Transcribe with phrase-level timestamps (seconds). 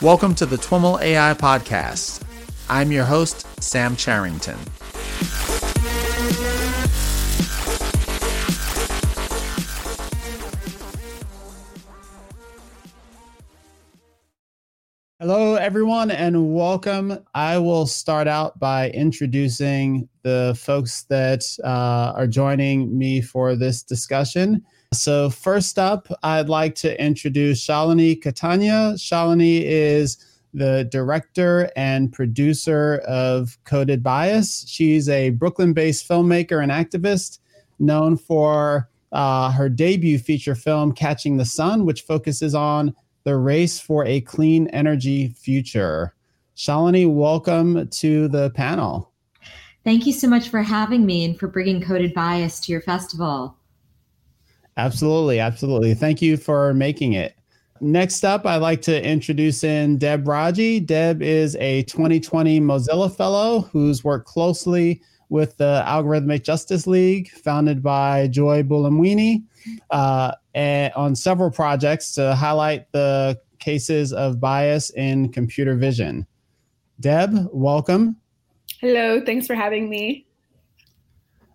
[0.00, 2.22] Welcome to the TWIML AI Podcast.
[2.70, 4.56] I'm your host, Sam Charrington.
[15.18, 17.18] Hello, everyone, and welcome.
[17.34, 23.82] I will start out by introducing the folks that uh, are joining me for this
[23.82, 24.64] discussion.
[24.94, 28.94] So, first up, I'd like to introduce Shalini Kantayya.
[28.94, 30.16] Shalini is
[30.54, 34.64] the director and producer of Coded Bias.
[34.66, 37.40] She's a Brooklyn based filmmaker and activist
[37.78, 42.94] known for uh, her debut feature film, Catching the Sun, which focuses on
[43.24, 46.14] the race for a clean energy future.
[46.56, 49.12] Shalini, welcome to the panel.
[49.84, 53.54] Thank you so much for having me and for bringing Coded Bias to your festival.
[54.78, 55.92] Absolutely, absolutely.
[55.94, 57.34] Thank you for making it.
[57.80, 60.78] Next up, I'd like to introduce in Deb Raji.
[60.78, 67.82] Deb is a 2020 Mozilla Fellow who's worked closely with the Algorithmic Justice League, founded
[67.82, 69.42] by Joy Buolamwini,
[69.90, 76.24] uh, on several projects to highlight the cases of bias in computer vision.
[77.00, 78.16] Deb, welcome.
[78.80, 80.27] Hello, thanks for having me.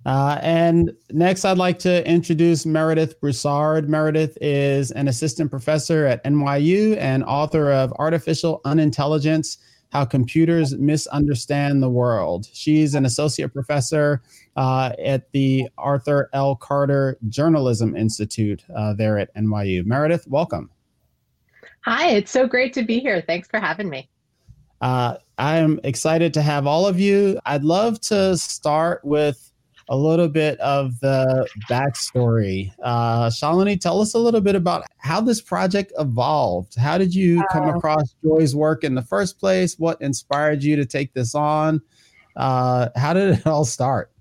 [0.06, 3.90] Uh, and next, I'd like to introduce Meredith Broussard.
[3.90, 9.58] Meredith is an assistant professor at NYU and author of Artificial Unintelligence
[9.94, 12.50] how Computers Misunderstand the World.
[12.52, 14.24] She's an associate professor
[14.56, 16.56] uh, at the Arthur L.
[16.56, 19.86] Carter Journalism Institute uh, there at NYU.
[19.86, 20.72] Meredith, welcome.
[21.82, 23.22] Hi, it's so great to be here.
[23.22, 24.10] Thanks for having me.
[24.82, 27.40] Uh, I'm excited to have all of you.
[27.46, 29.52] I'd love to start with
[29.90, 32.72] a little bit of the backstory.
[32.82, 36.76] Uh, Shalini, tell us a little bit about how this project evolved.
[36.76, 39.78] How did you come uh, across Joy's work in the first place?
[39.78, 41.82] What inspired you to take this on?
[42.36, 44.12] Uh, how did it all start?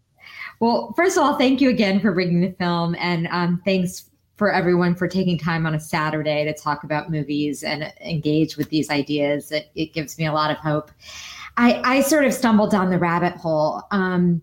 [0.61, 4.53] Well, first of all, thank you again for bringing the film, and um, thanks for
[4.53, 8.91] everyone for taking time on a Saturday to talk about movies and engage with these
[8.91, 9.53] ideas.
[9.53, 10.91] It, it gives me a lot of hope.
[11.57, 13.83] I, I sort of stumbled down the rabbit hole.
[13.91, 14.43] Um,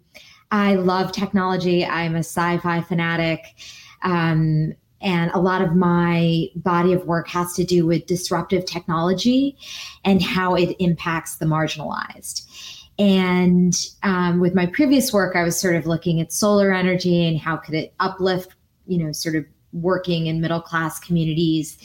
[0.51, 1.85] I love technology.
[1.85, 3.43] I'm a sci-fi fanatic.
[4.01, 9.57] Um, and a lot of my body of work has to do with disruptive technology
[10.03, 12.45] and how it impacts the marginalized.
[12.97, 13.73] And
[14.03, 17.55] um, with my previous work, I was sort of looking at solar energy and how
[17.55, 18.55] could it uplift,
[18.87, 21.77] you know, sort of working in middle class communities.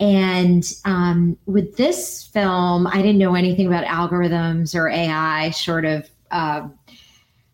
[0.00, 6.08] And um, with this film, I didn't know anything about algorithms or AI, short of
[6.32, 6.68] uh,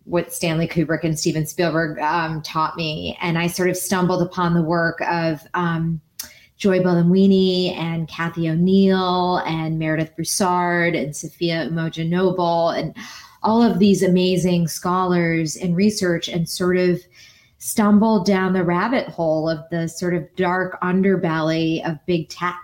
[0.04, 3.16] what Stanley Kubrick and Steven Spielberg um, taught me.
[3.20, 6.00] And I sort of stumbled upon the work of um,
[6.56, 12.94] Joy Buolamwini and Cathy O'Neil and Meredith Broussard and Safiya Umoja Noble and
[13.42, 17.00] all of these amazing scholars and research and sort of
[17.58, 22.60] stumbled down the rabbit hole of the sort of dark underbelly of big tech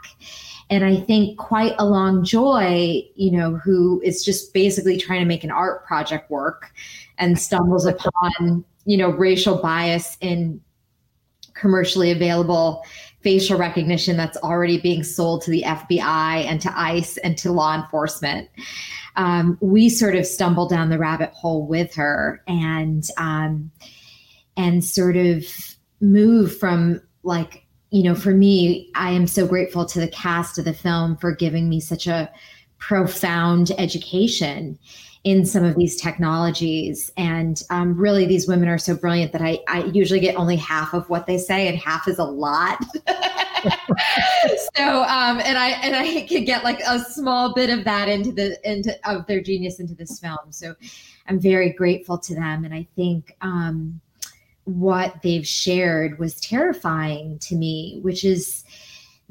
[0.70, 5.42] and I think quite along Joy, you know, who is just basically trying to make
[5.42, 6.72] an art project work
[7.20, 10.60] and stumbles upon, you know, racial bias in
[11.54, 12.82] commercially available
[13.22, 17.74] facial recognition that's already being sold to the FBI and to ICE and to law
[17.74, 18.48] enforcement.
[19.16, 23.70] Um, we sort of stumble down the rabbit hole with her and um,
[24.56, 25.44] and sort of
[26.00, 30.64] move from like you know, for me, I am so grateful to the cast of
[30.64, 32.30] the film for giving me such a
[32.78, 34.78] profound education
[35.24, 37.10] in some of these technologies.
[37.16, 40.94] And um, really, these women are so brilliant that I, I usually get only half
[40.94, 42.82] of what they say, and half is a lot.
[44.76, 48.32] so, um, and I and I could get like a small bit of that into
[48.32, 50.38] the into of their genius into this film.
[50.50, 50.74] So,
[51.28, 53.36] I'm very grateful to them, and I think.
[53.40, 54.00] Um,
[54.64, 58.62] what they've shared was terrifying to me, which is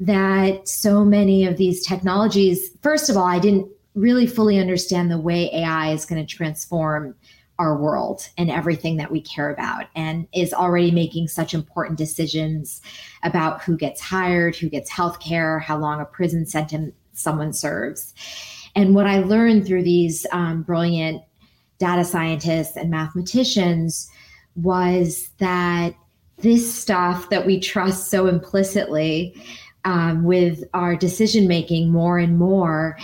[0.00, 3.68] that so many of these technologies, first of all, I didn't
[4.00, 7.14] really fully understand the way AI is going to transform
[7.58, 12.80] our world and everything that we care about and is already making such important decisions
[13.22, 18.14] about who gets hired, who gets health care, how long a prison sentence someone serves.
[18.74, 21.22] And what I learned through these um, brilliant
[21.78, 24.10] data scientists and mathematicians
[24.56, 25.94] was that
[26.38, 29.34] this stuff that we trust so implicitly
[29.84, 32.96] um, with our decision making more and more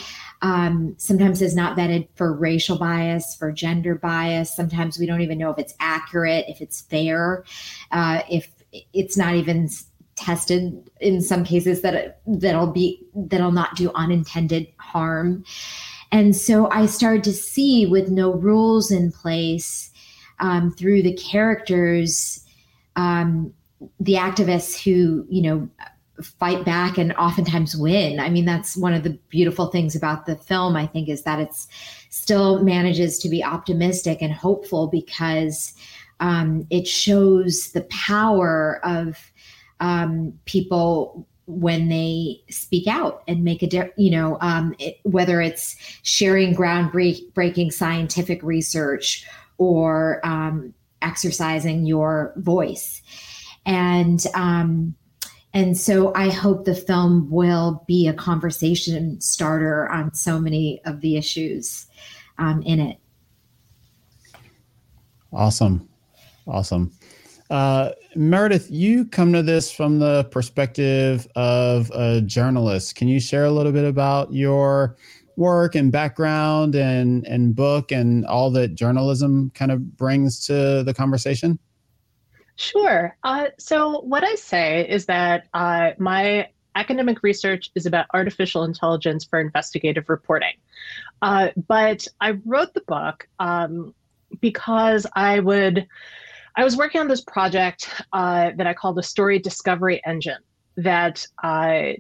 [0.43, 4.55] um, sometimes is not vetted for racial bias, for gender bias.
[4.55, 7.45] Sometimes we don't even know if it's accurate, if it's fair,
[7.91, 8.49] uh, if
[8.93, 9.69] it's not even
[10.17, 15.45] tested in some cases that that'll be that'll not do unintended harm.
[16.13, 19.91] And so I started to see with no rules in place
[20.39, 22.45] um, through the characters,
[22.95, 23.53] um,
[24.01, 25.69] the activists who, you know,
[26.23, 28.21] fight back and oftentimes win.
[28.21, 31.39] I mean, that's one of the beautiful things about the film, I think, is that
[31.39, 31.69] it's
[32.11, 35.75] still manages to be optimistic and hopeful because
[36.21, 39.31] um, it shows the power of
[39.81, 45.41] um, people when they speak out and make a di- you know um, it, whether
[45.41, 49.25] it's sharing groundbreaking scientific research
[49.59, 53.01] or um, exercising your voice
[53.65, 54.95] and um,
[55.57, 61.01] and so I hope the film will be a conversation starter on so many of
[61.01, 61.87] the issues
[62.37, 62.99] um, in it.
[65.33, 65.89] Awesome.
[66.47, 66.93] Awesome.
[67.49, 72.95] Uh, Meredith, you come to this from the perspective of a journalist.
[72.95, 74.99] Can you share a little bit about your
[75.37, 80.93] work and background and, and book and all that journalism kind of brings to the
[80.93, 81.59] conversation?
[82.57, 83.17] Sure.
[83.23, 89.25] Uh, so, what I say is that uh, my academic research is about artificial intelligence
[89.25, 90.53] for investigative reporting.
[91.23, 93.95] Uh, but I wrote the book um,
[94.41, 95.87] because I would
[96.57, 100.39] I was working on this project uh, that I called the Story Discovery Engine
[100.77, 101.99] that I,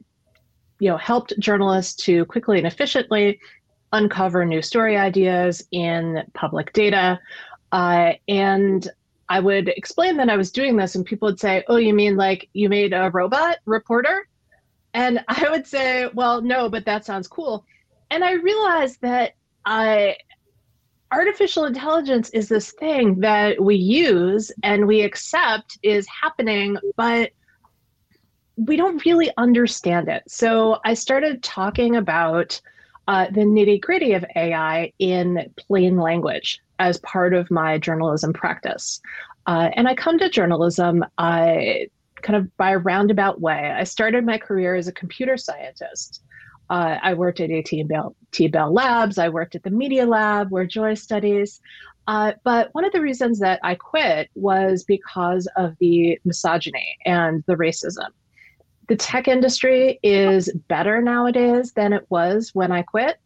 [0.78, 3.38] you know, helped journalists to quickly and efficiently
[3.92, 7.18] uncover new story ideas in public data.
[7.72, 8.88] Uh, and
[9.28, 12.16] I would explain that I was doing this, and people would say, "Oh, you mean
[12.16, 14.28] like you made a robot reporter?"
[14.94, 17.64] And I would say, "Well, no, but that sounds cool."
[18.10, 19.34] And I realized that
[19.64, 20.16] I
[21.12, 27.30] artificial intelligence is this thing that we use and we accept is happening, but
[28.56, 30.22] we don't really understand it.
[30.28, 32.60] So I started talking about
[33.08, 39.00] uh, the nitty gritty of AI in plain language as part of my journalism practice.
[39.46, 41.88] Uh, and I come to journalism I,
[42.22, 43.72] kind of by a roundabout way.
[43.74, 46.22] I started my career as a computer scientist.
[46.68, 48.16] Uh, I worked at AT Bell,
[48.50, 49.18] Bell Labs.
[49.18, 51.60] I worked at the Media Lab where Joy studies.
[52.08, 57.42] Uh, but one of the reasons that I quit was because of the misogyny and
[57.46, 58.08] the racism.
[58.88, 63.16] The tech industry is better nowadays than it was when I quit,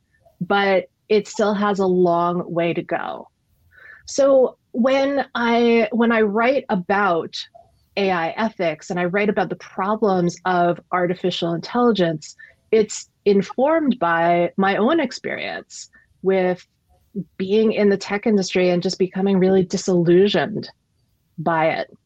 [0.40, 3.28] but it still has a long way to go.
[4.10, 7.32] So when I when I write about
[7.96, 12.34] AI ethics and I write about the problems of artificial intelligence,
[12.72, 15.88] it's informed by my own experience
[16.22, 16.66] with
[17.36, 20.68] being in the tech industry and just becoming really disillusioned
[21.38, 21.96] by it.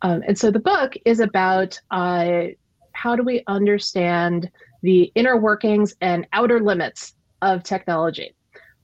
[0.00, 2.44] Um, and so the book is about uh,
[2.92, 4.50] how do we understand
[4.82, 7.12] the inner workings and outer limits
[7.42, 8.34] of technology.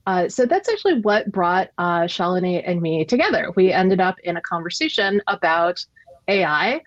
[0.09, 3.53] Uh, so that's actually what brought uh, Shalini and me together.
[3.55, 5.85] We ended up in a conversation about
[6.27, 6.81] AI,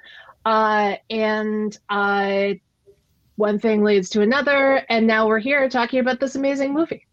[0.44, 2.60] uh, and I
[3.36, 7.06] one thing leads to another, and now we're here talking about this amazing movie.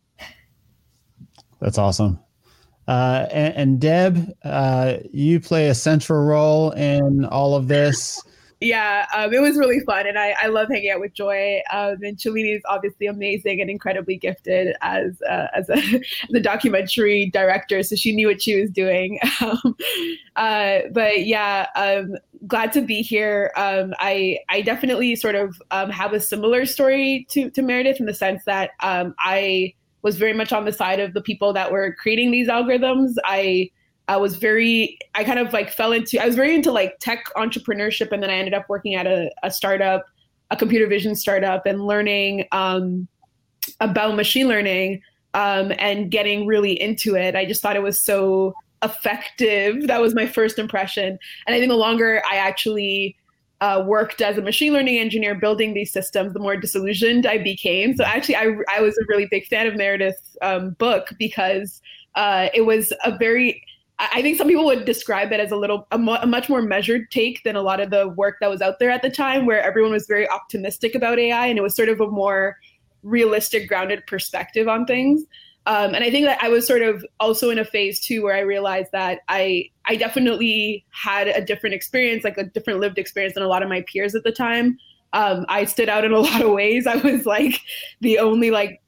[1.61, 2.19] That's awesome.
[2.87, 8.19] Uh, and, and, Deb, uh, you play a central role in all of this.
[8.61, 11.61] Yeah, um, it was really fun, and I, I love hanging out with Joy.
[11.71, 15.75] Um, and Shalini is obviously amazing and incredibly gifted as uh, as a
[16.29, 19.19] the documentary director, so she knew what she was doing.
[19.41, 19.75] Um,
[20.35, 23.51] uh, but yeah, um, glad to be here.
[23.55, 28.05] Um, I I definitely sort of um, have a similar story to to Meredith in
[28.05, 31.71] the sense that um, I was very much on the side of the people that
[31.71, 33.13] were creating these algorithms.
[33.23, 33.71] I
[34.09, 37.25] I was very I kind of like fell into I was very into like tech
[37.37, 40.05] entrepreneurship, and then I ended up working at a, a startup,
[40.49, 43.07] a computer vision startup, and learning um,
[43.79, 45.01] about machine learning
[45.35, 47.35] um, and getting really into it.
[47.35, 49.87] I just thought it was so effective.
[49.87, 51.19] That was my first impression.
[51.45, 53.15] And I think the longer I actually
[53.61, 57.95] uh, worked as a machine learning engineer building these systems, the more disillusioned I became.
[57.95, 61.81] So actually, I, I was a really big fan of Meredith's um, book because
[62.15, 63.61] uh, it was a very
[63.99, 66.61] I think some people would describe it as a little a, mo- a, much more
[66.61, 69.45] measured take than a lot of the work that was out there at the time,
[69.45, 72.57] where everyone was very optimistic about AI and it was sort of a more
[73.03, 75.23] realistic, grounded perspective on things.
[75.65, 78.35] Um, and I think that I was sort of also in a phase too where
[78.35, 83.33] I realized that I I definitely had a different experience, like a different lived experience
[83.33, 84.77] than a lot of my peers at the time.
[85.11, 86.87] Um, I stood out in a lot of ways.
[86.87, 87.59] I was like
[87.99, 88.81] the only like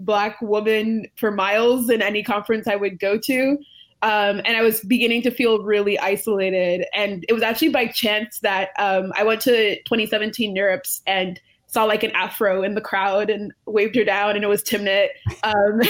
[0.00, 3.58] black woman for miles in any conference I would go to.
[4.02, 6.86] Um, and I was beginning to feel really isolated.
[6.94, 11.84] And it was actually by chance that um, I went to 2017 NeurIPS and saw
[11.84, 15.08] like an afro in the crowd and waved her down and it was Timnit.
[15.42, 15.80] Um,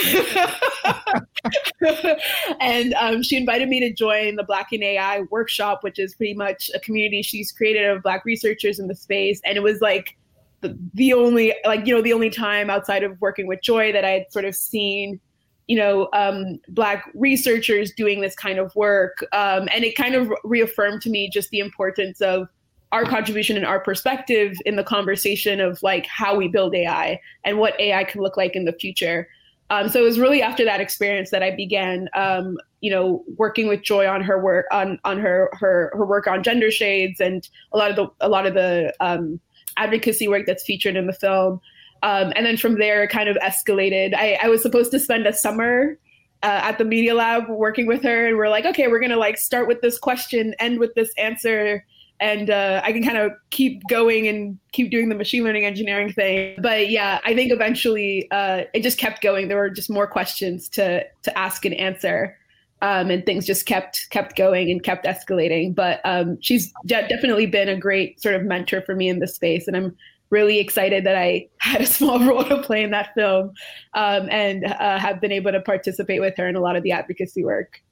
[2.60, 6.34] and um, she invited me to join the Black in AI workshop, which is pretty
[6.34, 9.40] much a community she's created of Black researchers in the space.
[9.44, 10.16] And it was like
[10.62, 14.04] the, the only, like, you know, the only time outside of working with Joy that
[14.04, 15.20] I had sort of seen
[15.68, 19.24] you know, um, Black researchers doing this kind of work.
[19.32, 22.48] Um, and it kind of reaffirmed to me just the importance of
[22.90, 27.58] our contribution and our perspective in the conversation of like how we build AI and
[27.58, 29.28] what AI can look like in the future.
[29.70, 33.68] Um, so it was really after that experience that I began, um, you know, working
[33.68, 37.46] with Joy on her work on on her her her work on gender shades and
[37.72, 39.38] a lot of the a lot of the um,
[39.76, 41.60] advocacy work that's featured in the film.
[42.02, 44.14] Um, and then from there, it kind of escalated.
[44.14, 45.98] I, I was supposed to spend a summer
[46.42, 49.38] uh, at the Media Lab working with her, and we're like, okay, we're gonna like
[49.38, 51.84] start with this question, end with this answer,
[52.20, 56.12] and uh, I can kind of keep going and keep doing the machine learning engineering
[56.12, 56.58] thing.
[56.60, 59.48] But yeah, I think eventually uh, it just kept going.
[59.48, 62.36] There were just more questions to to ask and answer.
[62.80, 65.74] Um, and things just kept kept going and kept escalating.
[65.74, 69.34] But um, she's de- definitely been a great sort of mentor for me in this
[69.34, 69.96] space, and I'm
[70.30, 73.52] really excited that I had a small role to play in that film
[73.94, 76.92] um, and uh, have been able to participate with her in a lot of the
[76.92, 77.82] advocacy work.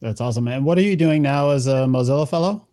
[0.00, 0.48] That's awesome.
[0.48, 2.66] And what are you doing now as a Mozilla Fellow?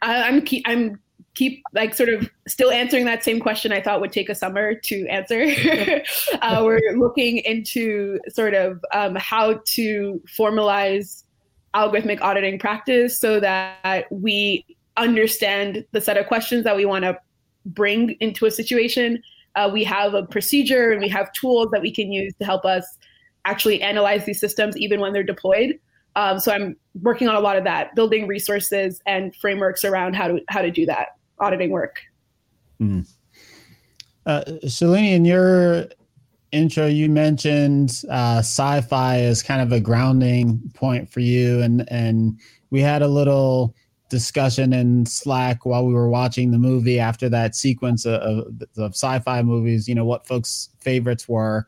[0.00, 0.98] Uh, I'm keep, I'm
[1.34, 4.74] keep like sort of still answering that same question I thought would take a summer
[4.74, 5.44] to answer.
[6.42, 11.24] uh, we're looking into sort of um, how to formalize
[11.74, 14.64] algorithmic auditing practice so that we
[14.96, 17.18] understand the set of questions that we want to
[17.66, 19.22] bring into a situation.
[19.54, 22.64] Uh, we have a procedure and we have tools that we can use to help
[22.64, 22.98] us
[23.44, 25.78] actually analyze these systems even when they're deployed.
[26.16, 30.28] Um, so I'm working on a lot of that, building resources and frameworks around how
[30.28, 31.08] to how to do that
[31.38, 32.00] auditing work.
[32.80, 33.06] Mm.
[34.24, 35.86] Uh, Shalini, in your
[36.52, 42.40] intro, you mentioned uh, sci-fi as kind of a grounding point for you, and and
[42.70, 43.74] we had a little
[44.08, 48.92] discussion in Slack while we were watching the movie after that sequence of, of, of,
[48.92, 49.88] sci-fi movies.
[49.88, 51.66] You know what folks' favorites were.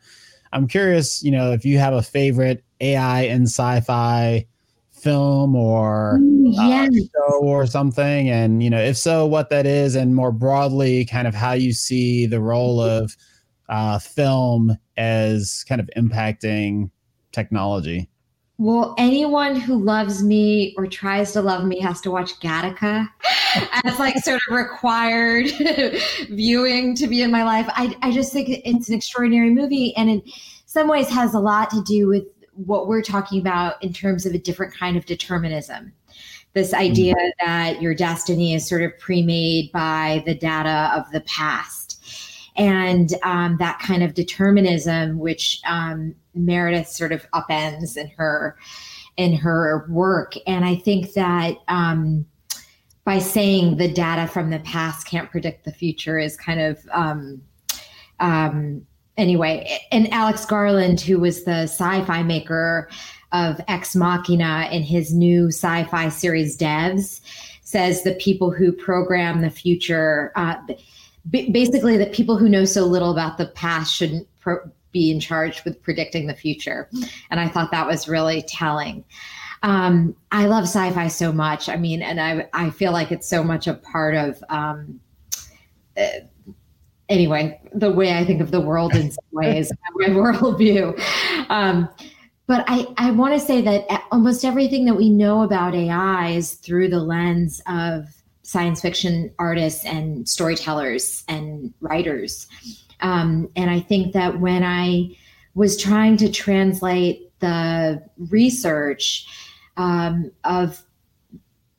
[0.53, 4.47] I'm curious, you know, if you have a favorite AI and sci-fi
[4.91, 6.89] film or yes.
[6.89, 11.05] uh, show or something, and you know, if so, what that is, and more broadly,
[11.05, 13.17] kind of how you see the role of
[13.69, 16.91] uh, film as kind of impacting
[17.33, 18.09] technology.
[18.61, 23.09] Well, anyone who loves me or tries to love me has to watch Gattaca
[23.85, 25.47] as like sort of required
[26.31, 27.67] viewing to be in my life.
[27.69, 30.23] I, I just think it's an extraordinary movie and in
[30.67, 32.25] some ways has a lot to do with
[32.55, 35.93] what we're talking about in terms of a different kind of determinism.
[36.55, 41.98] This idea that your destiny is sort of pre-made by the data of the past
[42.59, 48.57] and um, that kind of determinism, which um, Meredith sort of upends in her
[49.17, 50.35] in her work.
[50.47, 52.27] And I think that um,
[53.05, 57.43] by saying the data from the past can't predict the future is kind of um,
[58.21, 58.87] um,
[59.17, 59.81] anyway.
[59.91, 62.89] And Alex Garland, who was the sci-fi maker
[63.33, 67.21] of Ex Machina in his new sci-fi series Devs,
[67.63, 70.33] says the people who program the future.
[70.37, 70.57] Uh,
[71.31, 75.65] basically that people who know so little about the past shouldn't pro- be in charge
[75.65, 76.89] with predicting the future.
[77.31, 79.05] And I thought that was really telling.
[79.63, 81.69] Um, I love sci-fi so much.
[81.69, 85.01] I mean, and I I feel like it's so much a part of um,
[85.97, 86.07] uh,
[87.09, 90.99] anyway the way I think of the world in some ways, my worldview.
[91.51, 91.89] Um,
[92.47, 96.55] but I, I want to say that almost everything that we know about AI is
[96.55, 98.07] through the lens of
[98.49, 102.47] science fiction artists and storytellers and writers.
[103.01, 105.15] Um, and I think that when I
[105.55, 109.27] was trying to translate the research
[109.77, 110.83] um, of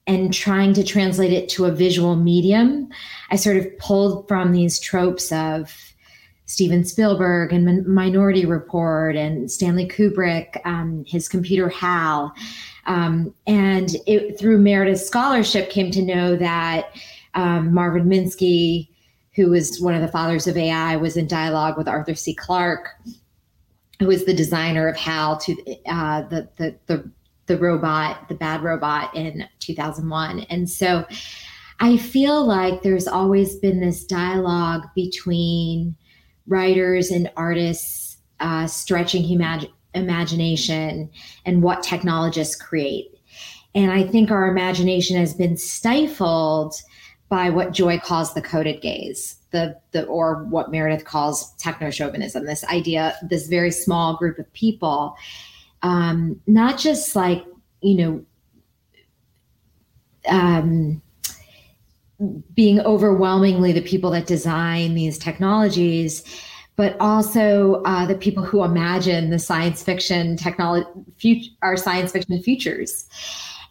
[0.05, 2.89] and trying to translate it to a visual medium,
[3.31, 5.75] I sort of pulled from these tropes of
[6.45, 12.31] Steven Spielberg and Minority Report and Stanley Kubrick, um, his computer HAL,
[12.89, 16.87] um, and it, through Meredith's scholarship, came to know that
[17.35, 18.89] um, Marvin Minsky,
[19.35, 22.33] who was one of the fathers of AI, was in dialogue with Arthur C.
[22.33, 22.89] Clarke,
[23.99, 25.55] who was the designer of HAL to
[25.85, 27.11] uh, the, the the
[27.45, 30.41] the robot, the bad robot in 2001.
[30.51, 31.05] And so
[31.79, 35.95] I feel like there's always been this dialogue between
[36.47, 39.23] writers and artists uh, stretching
[39.93, 41.09] imagination
[41.45, 43.15] and what technologists create.
[43.75, 46.75] And I think our imagination has been stifled
[47.29, 52.45] by what Joy calls the coded gaze, the the or what Meredith calls techno chauvinism.
[52.45, 55.15] This idea, this very small group of people,
[55.83, 57.45] um, not just like
[57.81, 58.25] you know,
[60.27, 61.01] um,
[62.53, 66.23] being overwhelmingly the people that design these technologies,
[66.79, 72.41] but also uh, the people who imagine the science fiction technology, future, our science fiction
[72.41, 73.05] futures.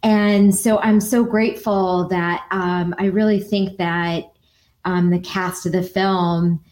[0.03, 4.25] And so I'm so grateful that um, I really think that
[4.85, 6.63] um, the cast of the film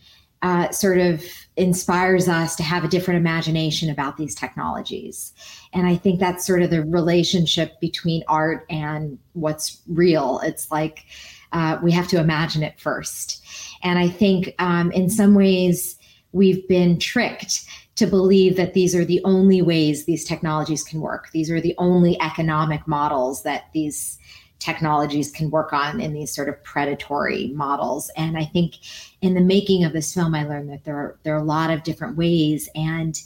[0.42, 1.24] uh, sort of
[1.56, 5.32] inspires us to have a different imagination about these technologies.
[5.72, 10.40] And I think that's sort of the relationship between art and what's real.
[10.44, 11.06] It's like
[11.52, 13.42] uh, we have to imagine it first.
[13.82, 15.95] And I think um, in some ways,
[16.36, 17.64] we've been tricked
[17.96, 21.30] to believe that these are the only ways these technologies can work.
[21.32, 24.18] These are the only economic models that these
[24.58, 28.10] technologies can work on in these sort of predatory models.
[28.16, 28.74] And I think
[29.22, 31.70] in the making of this film, I learned that there are there are a lot
[31.70, 32.68] of different ways.
[32.74, 33.20] And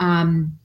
[0.00, 0.58] um,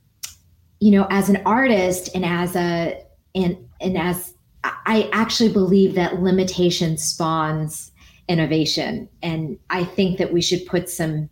[0.80, 3.04] you know, as an artist and as a
[3.36, 4.34] and and as
[4.64, 7.92] I actually believe that limitation spawns
[8.28, 9.10] innovation.
[9.22, 11.30] And I think that we should put some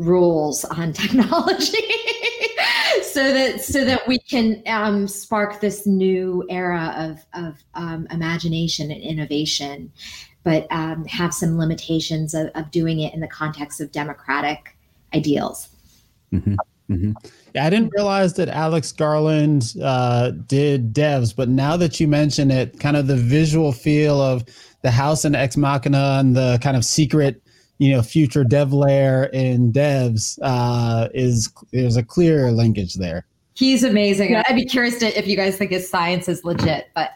[0.00, 1.78] rules on technology
[3.02, 8.90] so that so that we can um, spark this new era of of um, imagination
[8.90, 9.92] and innovation
[10.42, 14.76] but um, have some limitations of, of, doing it in the context of democratic
[15.14, 15.68] ideals
[16.32, 16.54] mm-hmm.
[16.90, 17.12] Mm-hmm.
[17.56, 22.80] I didn't realize that Alex Garland uh, did devs, but now that you mention it,
[22.80, 24.44] kind of the visual feel of
[24.82, 27.42] the house and Ex Machina and the kind of secret
[27.80, 33.26] you know future dev layer in devs uh, is there's a clear linkage there.
[33.54, 34.36] He's amazing.
[34.36, 37.12] I'd be curious to, if you guys think his science is legit, but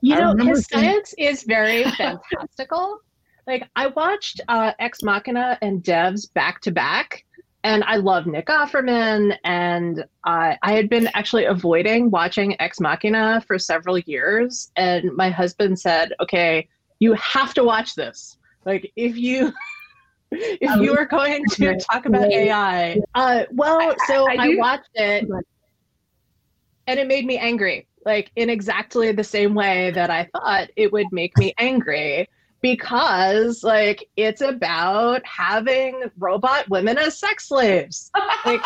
[0.00, 3.00] you know his science is very fantastical.
[3.46, 7.26] Like I watched uh, Ex Machina and Devs back to back,
[7.64, 13.44] and I love Nick Offerman, and uh, I had been actually avoiding watching Ex Machina
[13.46, 16.66] for several years, and my husband said, "Okay,
[16.98, 19.52] you have to watch this." Like if you
[20.30, 24.90] if you are going to talk about AI, uh, well, so I, I, I watched
[24.94, 25.28] it
[26.86, 30.92] and it made me angry, like in exactly the same way that I thought it
[30.92, 32.28] would make me angry
[32.60, 38.10] because like it's about having robot women as sex slaves.
[38.44, 38.62] Like,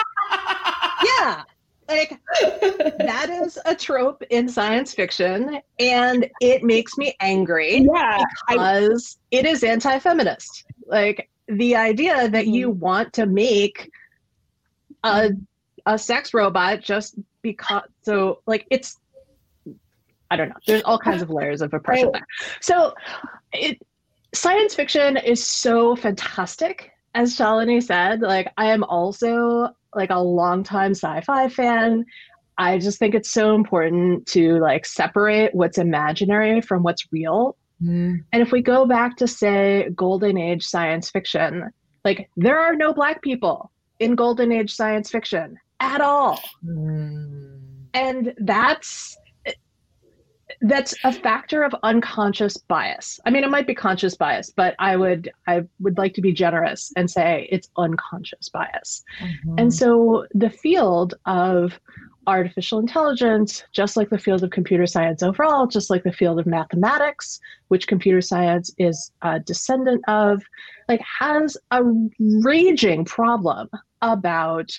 [1.04, 1.42] yeah,
[1.88, 2.20] like
[2.98, 9.36] that is a trope in science fiction and it makes me angry yeah, because I,
[9.36, 10.64] it is anti-feminist.
[10.86, 12.80] Like the idea that you mm-hmm.
[12.80, 13.90] want to make
[15.04, 15.30] a
[15.86, 18.98] a sex robot just because so like it's
[20.30, 20.56] i don't know.
[20.66, 22.26] There's all kinds of layers of oppression there.
[22.60, 22.94] So
[23.52, 23.80] it
[24.34, 30.92] science fiction is so fantastic as Shalini said, like I am also like a longtime
[30.92, 32.04] sci-fi fan.
[32.58, 37.56] I just think it's so important to like separate what's imaginary from what's real.
[37.82, 38.24] Mm.
[38.32, 41.70] And if we go back to say golden age science fiction,
[42.04, 43.70] like there are no black people
[44.00, 46.40] in golden age science fiction at all.
[46.64, 47.60] Mm.
[47.94, 49.16] And that's
[50.60, 53.20] that's a factor of unconscious bias.
[53.24, 56.32] I mean, it might be conscious bias, but I would I would like to be
[56.32, 59.04] generous and say it's unconscious bias.
[59.20, 59.54] Mm-hmm.
[59.58, 61.78] And so the field of
[62.26, 66.46] artificial intelligence, just like the field of computer science overall, just like the field of
[66.46, 70.42] mathematics, which computer science is a descendant of,
[70.88, 71.82] like has a
[72.20, 73.68] raging problem
[74.02, 74.70] about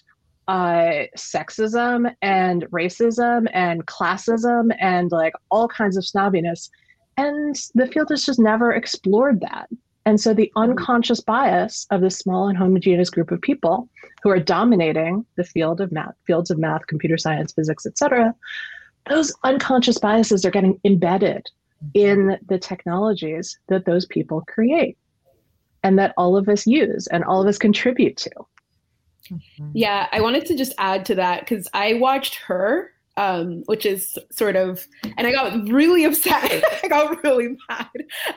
[0.49, 6.71] uh, sexism and racism and classism and like all kinds of snobbiness.
[7.17, 9.69] And the field has just never explored that.
[10.07, 10.71] And so the mm-hmm.
[10.71, 13.87] unconscious bias of this small and homogeneous group of people
[14.23, 18.33] who are dominating the field of math, fields of math, computer science, physics, etc.,
[19.07, 21.45] those unconscious biases are getting embedded
[21.83, 21.89] mm-hmm.
[21.93, 24.97] in the technologies that those people create
[25.83, 28.31] and that all of us use and all of us contribute to.
[29.31, 29.71] Mm-hmm.
[29.73, 34.17] Yeah, I wanted to just add to that because I watched her, um, which is
[34.31, 36.63] sort of, and I got really upset.
[36.83, 37.89] I got really mad,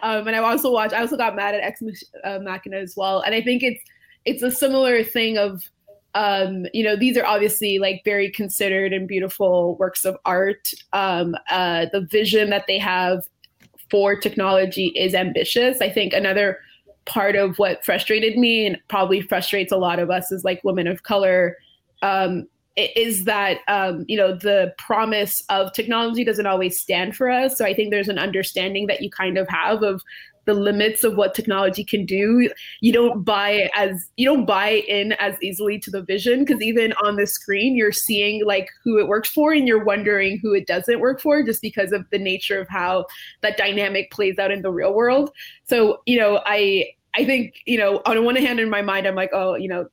[0.03, 0.95] um, and I also watched.
[0.95, 1.83] I also got mad at Ex
[2.25, 3.83] uh, Machina as well, and I think it's
[4.25, 5.63] it's a similar thing of,
[6.15, 10.69] um, you know, these are obviously like very considered and beautiful works of art.
[10.93, 13.29] Um, uh, the vision that they have
[13.91, 15.81] for technology is ambitious.
[15.81, 16.59] I think another
[17.05, 20.87] part of what frustrated me and probably frustrates a lot of us as like women
[20.87, 21.57] of color
[22.03, 27.59] um, is that um, you know the promise of technology doesn't always stand for us.
[27.59, 30.03] So I think there's an understanding that you kind of have of
[30.45, 32.51] the limits of what technology can do.
[32.81, 36.93] You don't buy as you don't buy in as easily to the vision because even
[37.05, 40.67] on the screen you're seeing like who it works for and you're wondering who it
[40.67, 43.07] doesn't work for just because of the nature of how
[43.41, 45.31] that dynamic plays out in the real world.
[45.65, 49.15] So you know i i think you know on one hand in my mind i'm
[49.15, 49.89] like oh you know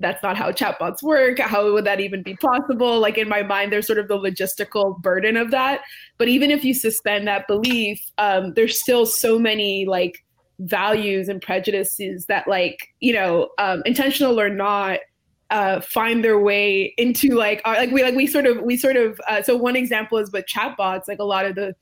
[0.00, 1.38] that's not how chatbots work.
[1.38, 3.00] How would that even be possible?
[3.00, 5.80] Like in my mind, there's sort of the logistical burden of that.
[6.18, 10.24] But even if you suspend that belief, um, there's still so many like
[10.60, 15.00] values and prejudices that, like, you know, um, intentional or not,
[15.50, 18.96] uh, find their way into like, our, like we like we sort of we sort
[18.96, 19.20] of.
[19.28, 21.08] Uh, so one example is with chatbots.
[21.08, 21.74] Like a lot of the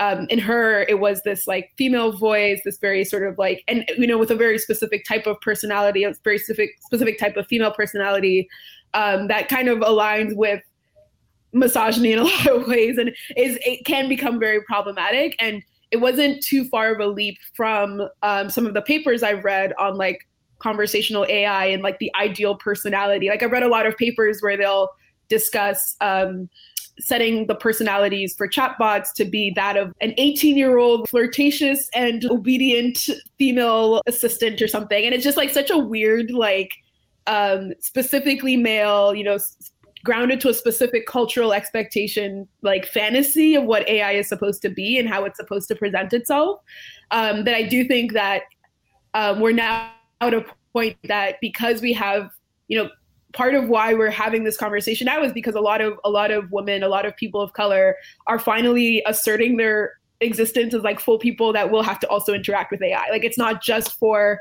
[0.00, 3.84] um, in her it was this like female voice this very sort of like and
[3.96, 7.46] you know with a very specific type of personality a very specific specific type of
[7.46, 8.48] female personality
[8.94, 10.62] um, that kind of aligns with
[11.52, 15.36] misogyny in a lot of ways and is it can become very problematic.
[15.38, 19.44] And it wasn't too far of a leap from um, some of the papers i've
[19.44, 20.28] read on like
[20.60, 23.28] conversational ai and like the ideal personality.
[23.28, 24.88] Like i've read a lot of papers where they'll
[25.30, 26.50] discuss um,
[26.98, 32.24] setting the personalities for chatbots to be that of an 18 year old flirtatious and
[32.26, 35.04] obedient female assistant or something.
[35.04, 36.72] And it's just like such a weird, like,
[37.26, 39.38] um, specifically male, you know,
[40.04, 44.98] grounded to a specific cultural expectation, like fantasy of what AI is supposed to be
[44.98, 46.60] and how it's supposed to present itself.
[47.10, 48.42] Um, that I do think that
[49.14, 49.90] um, we're now
[50.20, 52.30] at a point that because we have,
[52.68, 52.90] you know,
[53.32, 56.30] part of why we're having this conversation now is because a lot of a lot
[56.30, 61.00] of women, a lot of people of color are finally asserting their existence as like
[61.00, 63.08] full people that will have to also interact with AI.
[63.10, 64.38] Like it's not just for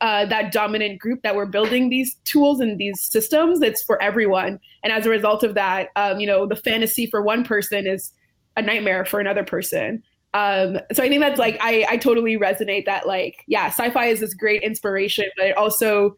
[0.00, 3.60] uh, that dominant group that we're building these tools and these systems.
[3.60, 4.60] It's for everyone.
[4.82, 8.12] And as a result of that, um, you know, the fantasy for one person is
[8.56, 10.02] a nightmare for another person.
[10.34, 14.20] Um, so I think that's like I, I totally resonate that like yeah, sci-fi is
[14.20, 16.16] this great inspiration, but it also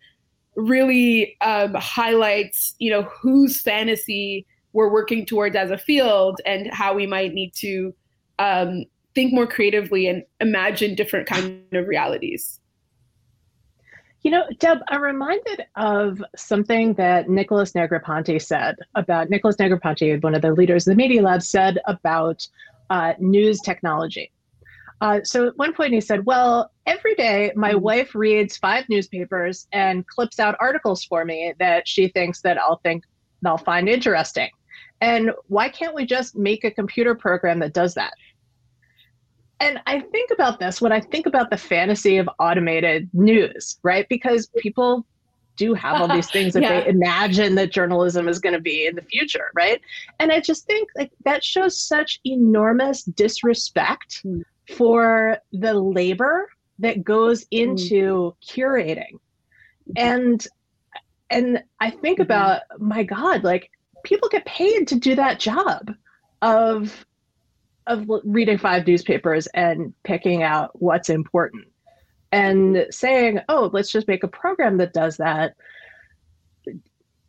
[0.60, 6.94] really um, highlights, you know, whose fantasy we're working towards as a field and how
[6.94, 7.92] we might need to
[8.38, 12.60] um, think more creatively and imagine different kind of realities.
[14.22, 20.34] You know, Deb, I'm reminded of something that Nicholas Negroponte said about Nicholas Negroponte, one
[20.34, 22.46] of the leaders of the Media Lab, said about
[22.90, 24.30] uh, news technology.
[25.00, 27.80] Uh, so at one point he said, Well, every day my mm-hmm.
[27.80, 32.80] wife reads five newspapers and clips out articles for me that she thinks that I'll
[32.82, 33.04] think
[33.44, 34.50] I'll find interesting.
[35.00, 38.12] And why can't we just make a computer program that does that?
[39.58, 44.06] And I think about this when I think about the fantasy of automated news, right?
[44.08, 45.06] Because people
[45.56, 46.80] do have all these things that yeah.
[46.80, 49.80] they imagine that journalism is going to be in the future, right?
[50.18, 54.42] And I just think like that shows such enormous disrespect mm
[54.76, 57.70] for the labor that goes mm-hmm.
[57.70, 59.18] into curating
[59.96, 60.46] and
[61.30, 62.22] and i think mm-hmm.
[62.22, 63.70] about my god like
[64.04, 65.94] people get paid to do that job
[66.42, 67.04] of
[67.86, 71.66] of reading five newspapers and picking out what's important
[72.32, 75.54] and saying oh let's just make a program that does that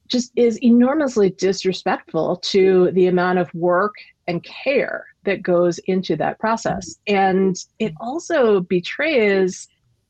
[0.08, 3.96] just is enormously disrespectful to the amount of work
[4.32, 6.96] and care that goes into that process.
[7.06, 9.68] And it also betrays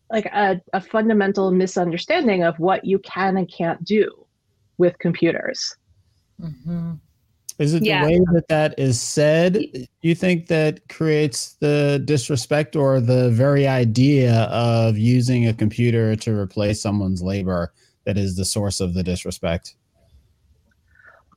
[0.09, 4.09] like a, a fundamental misunderstanding of what you can and can't do
[4.77, 5.75] with computers.
[6.39, 6.93] Mm-hmm.
[7.59, 8.05] Is it yeah.
[8.05, 9.61] the way that that is said?
[10.01, 16.39] You think that creates the disrespect or the very idea of using a computer to
[16.39, 17.73] replace someone's labor
[18.05, 19.75] that is the source of the disrespect?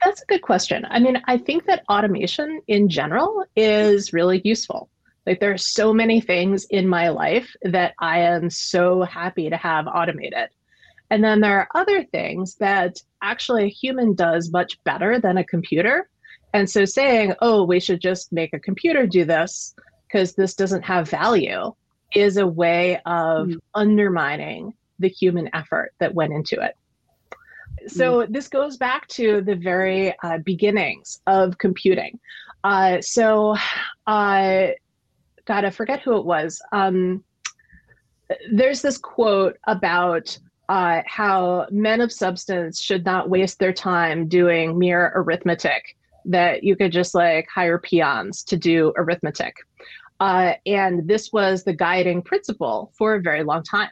[0.04, 0.86] That's a good question.
[0.88, 4.90] I mean, I think that automation in general is really useful.
[5.26, 9.56] Like there are so many things in my life that I am so happy to
[9.56, 10.50] have automated.
[11.10, 15.44] And then there are other things that actually a human does much better than a
[15.44, 16.10] computer.
[16.52, 19.74] And so saying, oh, we should just make a computer do this
[20.06, 21.72] because this doesn't have value
[22.14, 23.56] is a way of mm.
[23.74, 26.76] undermining the human effort that went into it
[27.86, 28.32] so mm.
[28.32, 32.18] this goes back to the very uh, beginnings of computing.
[32.62, 33.56] Uh, so,
[34.06, 34.68] uh,
[35.44, 36.62] God, I forget who it was.
[36.72, 37.22] Um,
[38.50, 44.78] there's this quote about uh, how men of substance should not waste their time doing
[44.78, 49.56] mere arithmetic, that you could just like hire peons to do arithmetic.
[50.20, 53.90] Uh, and this was the guiding principle for a very long time.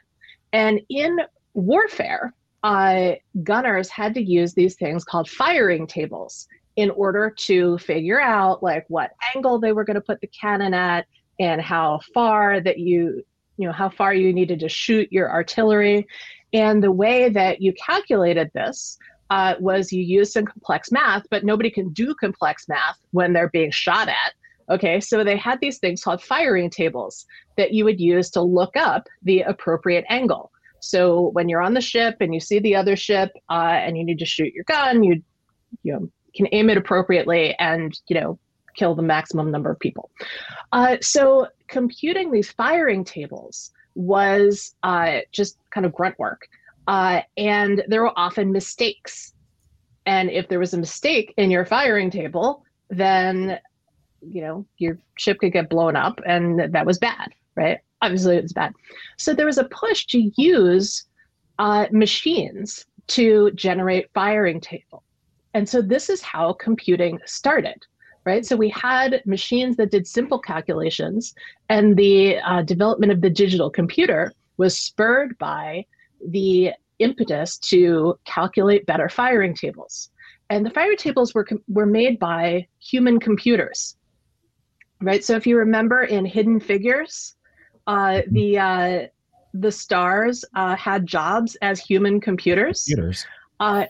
[0.51, 1.19] And in
[1.53, 8.19] warfare, uh, gunners had to use these things called firing tables in order to figure
[8.19, 11.05] out like what angle they were going to put the cannon at
[11.39, 13.23] and how far that you
[13.57, 16.07] you know how far you needed to shoot your artillery.
[16.53, 18.97] And the way that you calculated this
[19.29, 23.49] uh, was you used some complex math but nobody can do complex math when they're
[23.49, 24.33] being shot at.
[24.69, 27.25] Okay so they had these things called firing tables
[27.57, 30.49] that you would use to look up the appropriate angle
[30.83, 34.03] so when you're on the ship and you see the other ship uh, and you
[34.03, 35.21] need to shoot your gun you
[35.83, 38.39] you know can aim it appropriately and you know
[38.75, 40.09] kill the maximum number of people.
[40.71, 46.47] Uh, so computing these firing tables was uh, just kind of grunt work.
[46.87, 49.33] Uh, and there were often mistakes.
[50.05, 53.59] And if there was a mistake in your firing table, then
[54.21, 57.79] you know your ship could get blown up, and that was bad, right?
[58.01, 58.73] Obviously, it was bad.
[59.17, 61.05] So there was a push to use
[61.59, 65.03] uh, machines to generate firing table.
[65.53, 67.85] And so this is how computing started
[68.25, 68.45] right?
[68.45, 71.33] So we had machines that did simple calculations,
[71.69, 75.85] and the uh, development of the digital computer was spurred by
[76.27, 80.09] the impetus to calculate better firing tables.
[80.49, 83.97] And the firing tables were, were made by human computers,
[85.01, 85.23] right?
[85.23, 87.35] So if you remember in Hidden Figures,
[87.87, 89.07] uh, the uh,
[89.53, 92.85] the stars uh, had jobs as human computers.
[92.87, 93.25] Computers.
[93.59, 93.85] Uh,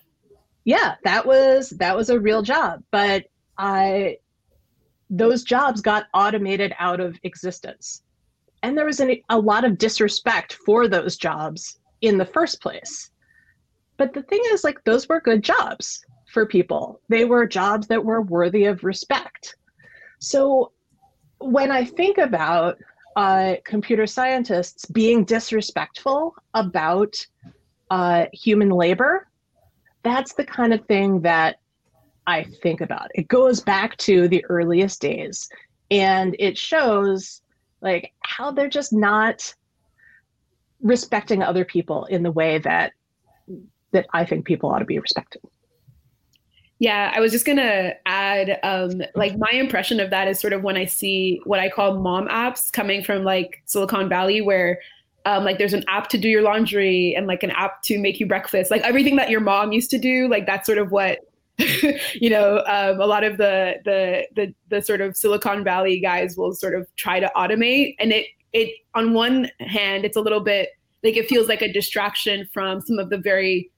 [0.65, 3.25] yeah, that was that was a real job, but
[3.57, 4.17] I
[5.09, 8.01] those jobs got automated out of existence.
[8.63, 13.11] And there was an, a lot of disrespect for those jobs in the first place.
[13.97, 18.03] But the thing is, like, those were good jobs for people, they were jobs that
[18.03, 19.55] were worthy of respect.
[20.19, 20.71] So
[21.37, 22.77] when I think about
[23.15, 27.25] uh, computer scientists being disrespectful about
[27.89, 29.27] uh, human labor,
[30.03, 31.57] that's the kind of thing that
[32.25, 33.09] I think about.
[33.13, 35.49] It goes back to the earliest days
[35.91, 37.41] and it shows
[37.81, 39.53] like how they're just not
[40.81, 42.93] respecting other people in the way that
[43.91, 45.41] that I think people ought to be respected.
[46.79, 50.63] Yeah, I was just gonna add, um, like my impression of that is sort of
[50.63, 54.79] when I see what I call mom apps coming from like Silicon Valley, where
[55.25, 58.19] um, like there's an app to do your laundry and like an app to make
[58.19, 60.27] you breakfast, like everything that your mom used to do.
[60.27, 61.19] Like that's sort of what
[62.13, 66.35] you know, um, a lot of the, the the the sort of Silicon Valley guys
[66.35, 70.39] will sort of try to automate, and it it on one hand, it's a little
[70.39, 70.69] bit
[71.03, 73.69] like it feels like a distraction from some of the very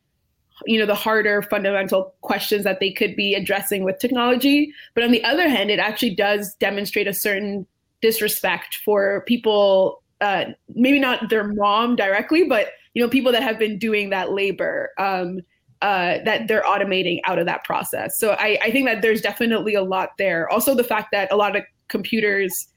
[0.66, 5.12] you know the harder fundamental questions that they could be addressing with technology but on
[5.12, 7.66] the other hand it actually does demonstrate a certain
[8.02, 13.60] disrespect for people uh, maybe not their mom directly but you know people that have
[13.60, 15.40] been doing that labor um,
[15.82, 18.18] uh, that they're automating out of that process.
[18.18, 20.50] So I, I, think that there's definitely a lot there.
[20.50, 22.70] Also, the fact that a lot of computers,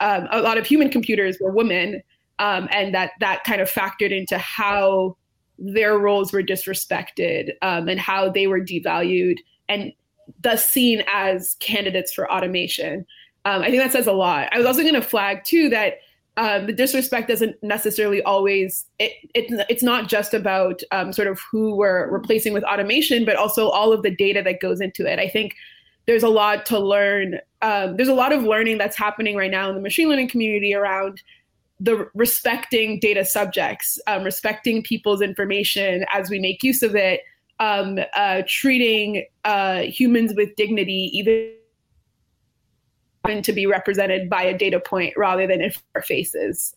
[0.00, 2.02] um, a lot of human computers were women,
[2.38, 5.16] um, and that that kind of factored into how
[5.58, 9.38] their roles were disrespected um, and how they were devalued
[9.68, 9.92] and
[10.40, 13.06] thus seen as candidates for automation.
[13.44, 14.48] Um, I think that says a lot.
[14.52, 15.94] I was also going to flag too that
[16.36, 21.40] um, the disrespect doesn't necessarily always it, it it's not just about um, sort of
[21.50, 25.18] who we're replacing with automation but also all of the data that goes into it
[25.18, 25.54] i think
[26.06, 29.68] there's a lot to learn um, there's a lot of learning that's happening right now
[29.68, 31.22] in the machine learning community around
[31.78, 37.20] the respecting data subjects um, respecting people's information as we make use of it
[37.58, 41.52] um, uh, treating uh, humans with dignity even
[43.42, 46.74] to be represented by a data point rather than in our faces.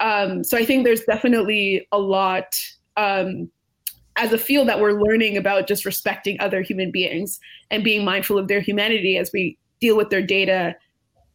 [0.00, 2.56] Um, so I think there's definitely a lot
[2.96, 3.50] um,
[4.16, 7.38] as a field that we're learning about just respecting other human beings
[7.70, 10.74] and being mindful of their humanity as we deal with their data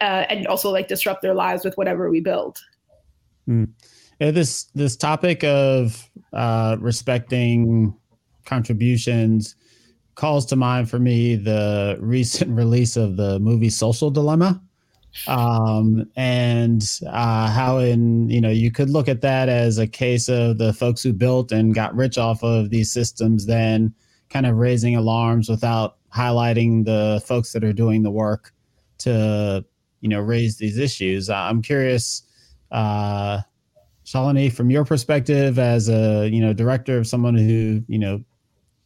[0.01, 2.59] uh, and also like disrupt their lives with whatever we build.
[3.47, 3.69] Mm.
[4.19, 7.95] Yeah, this this topic of uh, respecting
[8.45, 9.55] contributions
[10.15, 14.61] calls to mind for me the recent release of the movie Social Dilemma.
[15.27, 20.29] Um, and uh, how in you know you could look at that as a case
[20.29, 23.95] of the folks who built and got rich off of these systems then
[24.29, 28.53] kind of raising alarms without highlighting the folks that are doing the work
[28.99, 29.65] to
[30.01, 32.21] you know raise these issues i'm curious
[32.71, 33.41] uh
[34.05, 38.23] shalini from your perspective as a you know director of someone who you know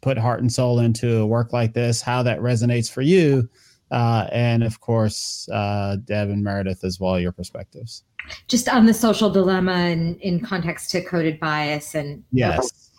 [0.02, 3.48] put heart and soul into a work like this, how that resonates for you,
[3.92, 8.04] uh, and of course, uh, Deb and Meredith as well, your perspectives.
[8.48, 12.90] Just on the social dilemma and in context to coded bias and yes.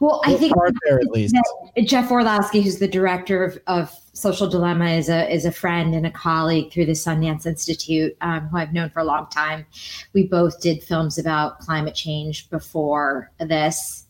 [0.00, 0.54] Well, I think
[0.86, 1.36] there at least.
[1.84, 6.06] Jeff Orlowski, who's the director of, of, Social Dilemma, is a is a friend and
[6.06, 9.66] a colleague through the Sundance Institute, um, who I've known for a long time.
[10.12, 14.06] We both did films about climate change before this.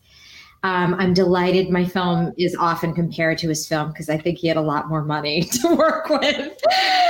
[0.63, 4.47] Um, I'm delighted my film is often compared to his film because I think he
[4.47, 6.63] had a lot more money to work with.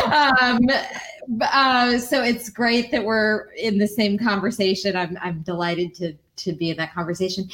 [0.05, 0.59] Um,
[1.41, 4.95] uh, so it's great that we're in the same conversation.
[4.95, 7.49] I'm, I'm delighted to, to be in that conversation.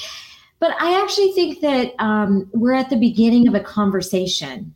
[0.60, 4.74] But I actually think that um, we're at the beginning of a conversation,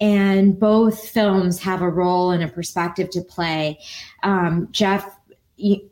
[0.00, 3.78] and both films have a role and a perspective to play.
[4.22, 5.16] Um, Jeff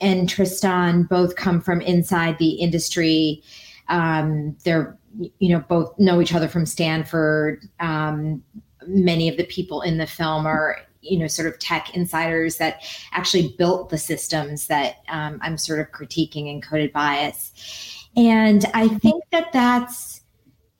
[0.01, 3.43] and Tristan both come from inside the industry.
[3.89, 4.97] Um, they're,
[5.39, 7.65] you know, both know each other from Stanford.
[7.81, 8.43] Um,
[8.87, 12.83] many of the people in the film are you know sort of tech insiders that
[13.13, 18.89] actually built the systems that um, i'm sort of critiquing in coded bias and I
[18.89, 20.23] think that that's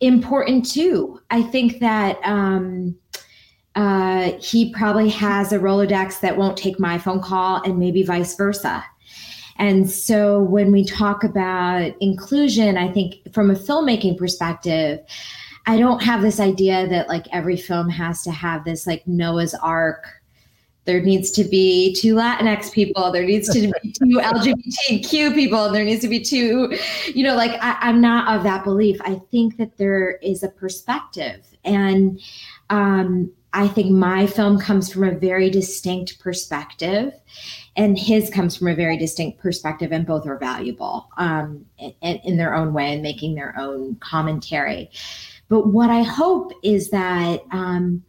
[0.01, 1.21] important too.
[1.31, 2.97] I think that um,
[3.79, 8.35] uh, he probably has a Rolodex that won't take my phone call and maybe vice
[8.35, 8.85] versa.
[9.57, 14.99] And so when we talk about inclusion, I think from a filmmaking perspective,
[15.67, 19.55] I don't have this idea that like every film has to have this like Noah's
[19.55, 20.09] Ark
[20.89, 25.75] there needs to be two Latinx people, there needs to be two LGBTQ people, and
[25.75, 26.75] there needs to be two,
[27.15, 28.99] you know, like I, am not of that belief.
[29.03, 31.45] I think that there is a perspective.
[31.63, 32.19] And
[32.71, 37.13] um, I think my film comes from a very distinct perspective,
[37.77, 42.37] and his comes from a very distinct perspective, and both are valuable um, in, in
[42.39, 44.91] their own way and making their own commentary.
[45.51, 48.03] But what I hope is that um,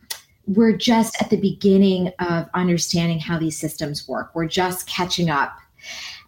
[0.50, 4.32] we're just at the beginning of understanding how these systems work.
[4.34, 5.56] We're just catching up.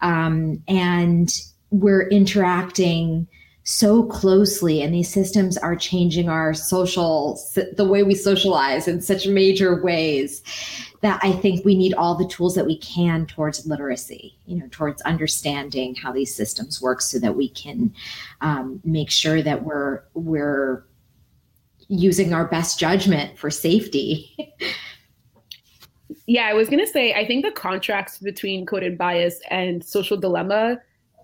[0.00, 1.28] Um, and
[1.70, 3.26] we're interacting
[3.64, 7.40] so closely and these systems are changing our social
[7.76, 10.42] the way we socialize in such major ways
[11.00, 14.66] that i think we need all the tools that we can towards literacy you know
[14.72, 17.94] towards understanding how these systems work so that we can
[18.40, 20.82] um, make sure that we're we're
[21.92, 24.34] using our best judgment for safety.
[26.26, 30.16] yeah, I was going to say, I think the contrast between coded bias and social
[30.16, 30.78] dilemma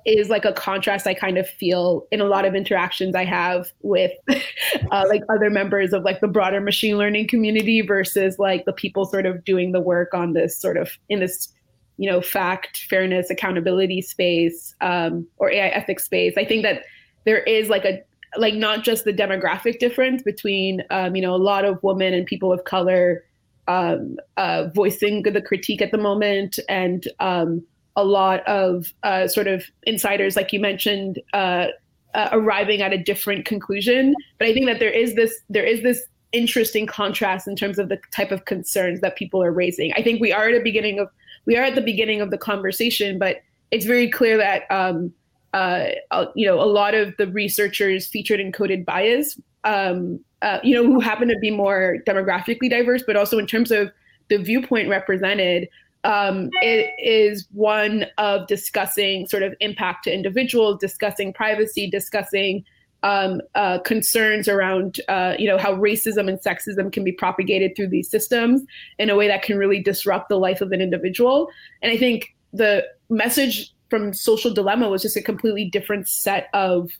[0.04, 3.72] is like a contrast I kind of feel in a lot of interactions I have
[3.80, 8.72] with uh, like other members of like the broader machine learning community versus like the
[8.72, 11.52] people sort of doing the work on this sort of in this
[11.96, 16.34] you know fact fairness accountability space um, or AI ethics space.
[16.36, 16.84] I think that
[17.24, 18.02] there is like a
[18.36, 22.26] like not just the demographic difference between um, you know a lot of women and
[22.26, 23.24] people of color
[23.66, 27.62] um, uh, voicing the critique at the moment and um,
[27.96, 31.66] a lot of uh, sort of insiders like you mentioned uh,
[32.14, 34.14] uh arriving at a different conclusion.
[34.38, 37.88] But i think that there is this there is this interesting contrast in terms of
[37.88, 39.94] the type of concerns that people are raising.
[39.94, 41.08] I think we are at the beginning of
[41.46, 43.38] we are at the beginning of the conversation but
[43.70, 45.12] it's very clear that um,
[45.54, 50.58] uh, uh, you know, a lot of the researchers featured in coded bias, um, uh,
[50.62, 53.90] you know, who happen to be more demographically diverse, but also in terms of
[54.28, 55.68] the viewpoint represented,
[56.04, 62.64] um, it is one of discussing sort of impact to individuals, discussing privacy, discussing
[63.02, 67.88] um, uh, concerns around, uh, you know, how racism and sexism can be propagated through
[67.88, 68.62] these systems
[68.98, 71.48] in a way that can really disrupt the life of an individual.
[71.82, 76.90] And I think the message from social dilemma was just a completely different set of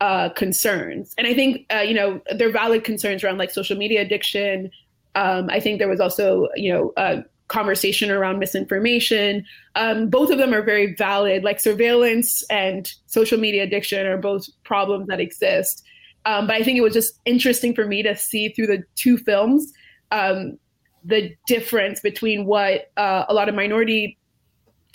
[0.00, 1.14] uh, concerns.
[1.16, 4.70] And I think, uh, you know, there are valid concerns around like social media addiction.
[5.14, 9.44] Um, I think there was also, you know, a conversation around misinformation.
[9.74, 11.44] Um, both of them are very valid.
[11.44, 15.82] Like surveillance and social media addiction are both problems that exist.
[16.24, 19.16] Um, but I think it was just interesting for me to see through the two
[19.16, 19.72] films
[20.10, 20.58] um,
[21.04, 24.18] the difference between what uh, a lot of minority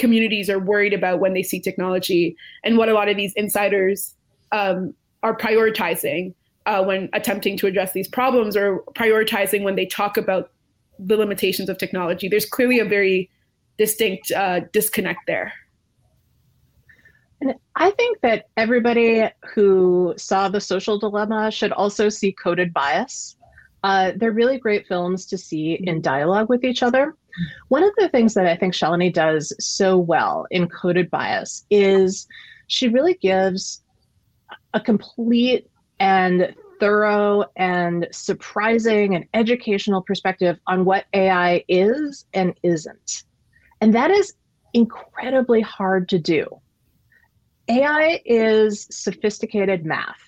[0.01, 4.15] communities are worried about when they see technology and what a lot of these insiders
[4.51, 4.93] um,
[5.23, 6.33] are prioritizing
[6.65, 10.51] uh, when attempting to address these problems or prioritizing when they talk about
[10.99, 12.27] the limitations of technology.
[12.27, 13.29] There's clearly a very
[13.77, 15.53] distinct uh, disconnect there.
[17.39, 19.23] And I think that everybody
[19.53, 23.35] who saw The Social Dilemma should also see Coded Bias.
[23.83, 27.15] Uh, they're really great films to see in dialogue with each other.
[27.69, 32.27] One of the things that I think Shalini does so well in Coded Bias is
[32.67, 33.81] she really gives
[34.73, 35.67] a complete
[35.99, 43.23] and thorough and surprising and educational perspective on what AI is and isn't.
[43.81, 44.33] And that is
[44.73, 46.47] incredibly hard to do.
[47.69, 50.19] AI is sophisticated math.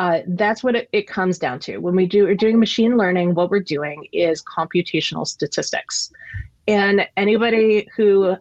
[0.00, 1.76] Uh, that's what it, it, comes down to.
[1.76, 6.10] When we do are doing machine learning, what we're doing is computational statistics.
[6.66, 8.34] And anybody who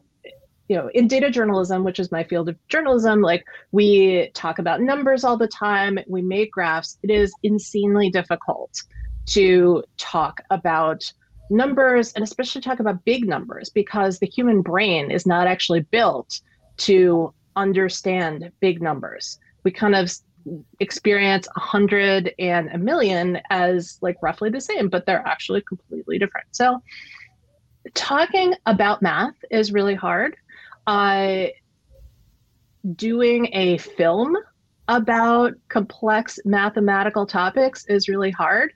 [0.69, 4.81] you know in data journalism which is my field of journalism like we talk about
[4.81, 8.83] numbers all the time we make graphs it is insanely difficult
[9.25, 11.11] to talk about
[11.49, 16.39] numbers and especially talk about big numbers because the human brain is not actually built
[16.77, 19.37] to understand big numbers.
[19.63, 20.11] We kind of
[20.79, 26.17] experience a hundred and a million as like roughly the same, but they're actually completely
[26.17, 26.47] different.
[26.51, 26.81] So
[27.93, 30.35] talking about math is really hard.
[30.87, 31.47] Uh,
[32.95, 34.35] doing a film
[34.87, 38.71] about complex mathematical topics is really hard.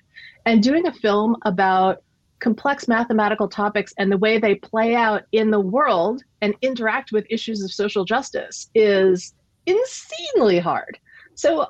[0.45, 2.03] And doing a film about
[2.39, 7.25] complex mathematical topics and the way they play out in the world and interact with
[7.29, 9.33] issues of social justice is
[9.65, 10.99] insanely hard.
[11.35, 11.67] So,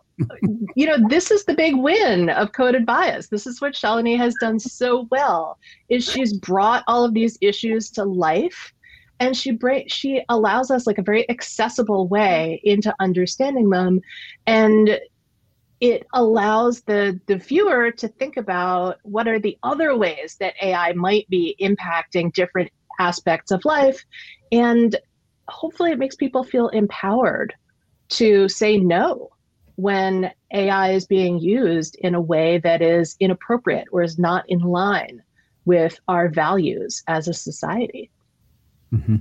[0.76, 3.28] you know, this is the big win of coded bias.
[3.28, 5.58] This is what Shalini has done so well
[5.90, 8.74] is she's brought all of these issues to life
[9.20, 14.02] and she bra- she allows us like a very accessible way into understanding them
[14.48, 15.00] and
[15.80, 20.94] it allows the, the viewer to think about what are the other ways that AI
[20.94, 24.02] might be impacting different aspects of life.
[24.54, 24.96] And
[25.50, 27.54] hopefully, it makes people feel empowered
[28.12, 29.33] to say no
[29.76, 34.60] when AI is being used in a way that is inappropriate or is not in
[34.60, 35.22] line
[35.66, 38.12] with our values as a society.
[38.94, 39.18] Mm-hmm.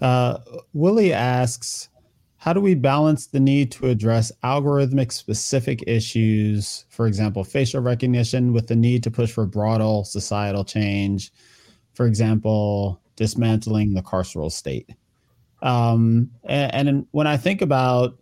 [0.00, 0.38] Uh,
[0.72, 1.88] Willie asks,
[2.38, 8.54] how do we balance the need to address algorithmic specific issues, for example, facial recognition,
[8.54, 11.32] with the need to push for broader societal change,
[11.92, 14.88] for example, dismantling the carceral state?
[15.60, 18.16] Um, and, and, when I think about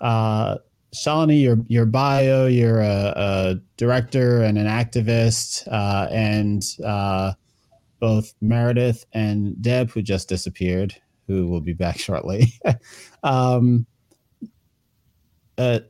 [0.00, 0.58] uh,
[0.94, 7.32] Shalini, your your bio, you're a, a director and an activist, uh, and uh,
[8.00, 10.94] both Meredith and Deb, who just disappeared,
[11.26, 12.52] who will be back shortly.
[13.22, 13.86] um,
[15.58, 15.80] uh,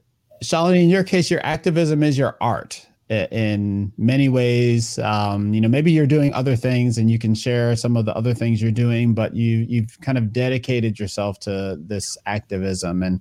[0.42, 4.98] Shalini, in your case, your activism is your art in many ways.
[5.00, 8.14] Um, you know, maybe you're doing other things and you can share some of the
[8.14, 13.20] other things you're doing, but you you've kind of dedicated yourself to this activism and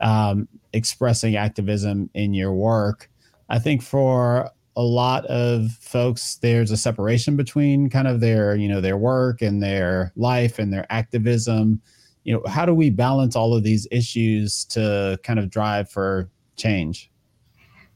[0.00, 3.10] um, expressing activism in your work.
[3.48, 8.68] I think for a lot of folks there's a separation between kind of their you
[8.68, 11.82] know their work and their life and their activism.
[12.22, 16.30] You know how do we balance all of these issues to kind of drive for
[16.56, 17.10] change?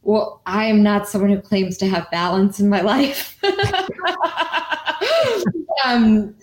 [0.03, 3.39] Well i am not someone who claims to have balance in my life.
[5.85, 6.37] Um,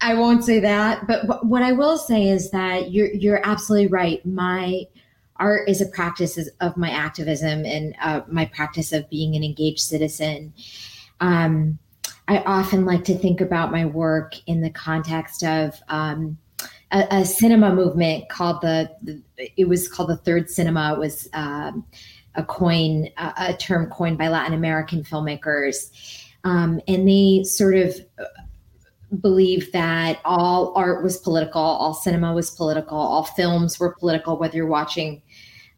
[0.00, 4.24] i won't say that but what i will say is that you're you're absolutely right.
[4.26, 4.84] My
[5.40, 9.80] art is a practice of my activism and uh, my practice of being an engaged
[9.80, 10.52] citizen.
[11.18, 11.78] Um,
[12.28, 16.38] I often like to think about my work in the context of um,
[16.92, 19.20] a, a, cinema movement called the, the,
[19.56, 20.94] It was called the Third Cinema.
[20.94, 21.84] It was um,
[22.36, 25.90] a coin, a, a, term coined by Latin American filmmakers,
[26.44, 27.96] um, and they sort of
[29.20, 34.56] believe that all art was political, all cinema was political, all films were political, whether
[34.56, 35.20] you're watching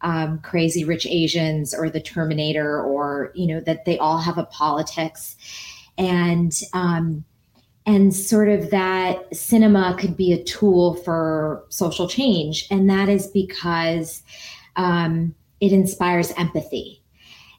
[0.03, 4.43] um, Crazy Rich Asians or The Terminator, or you know that they all have a
[4.45, 5.35] politics,
[5.97, 7.25] and um,
[7.85, 13.27] and sort of that cinema could be a tool for social change, and that is
[13.27, 14.21] because
[14.75, 17.01] um, it inspires empathy.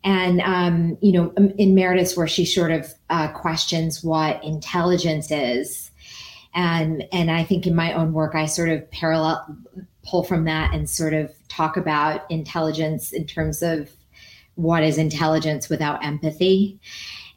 [0.04, 5.90] And um, you know, in Meredith's, where she sort of uh, questions what intelligence is,
[6.54, 9.56] and and I think in my own work, I sort of parallel
[10.04, 13.90] pull from that and sort of talk about intelligence in terms of
[14.54, 16.78] what is intelligence without empathy.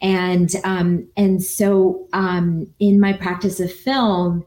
[0.02, 4.46] And um, and so um, in my practice of film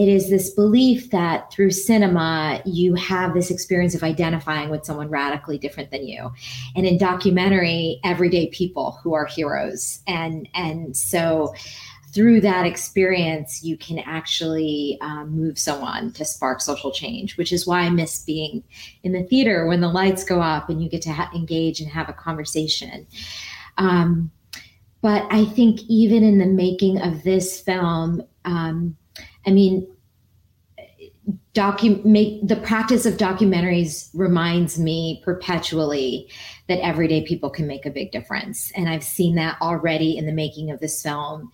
[0.00, 5.10] it is this belief that through cinema you have this experience of identifying with someone
[5.10, 6.32] radically different than you.
[6.74, 10.00] And in documentary everyday people who are heroes.
[10.06, 11.54] And and so
[12.12, 17.66] through that experience, you can actually um, move someone to spark social change, which is
[17.66, 18.64] why I miss being
[19.02, 21.90] in the theater when the lights go up and you get to ha- engage and
[21.90, 23.06] have a conversation.
[23.78, 24.30] Um,
[25.02, 28.96] but I think even in the making of this film, um,
[29.46, 29.86] I mean,
[31.54, 36.28] docu- make the practice of documentaries reminds me perpetually
[36.68, 40.32] that everyday people can make a big difference, and I've seen that already in the
[40.32, 41.50] making of this film.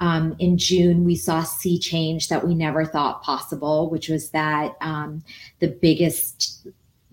[0.00, 4.76] Um, in June, we saw sea change that we never thought possible, which was that
[4.80, 5.22] um,
[5.60, 6.66] the biggest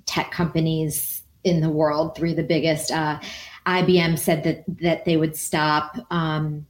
[0.05, 2.15] tech companies in the world.
[2.15, 2.91] Three of the biggest.
[2.91, 3.19] Uh,
[3.65, 6.65] IBM said that that they would stop um,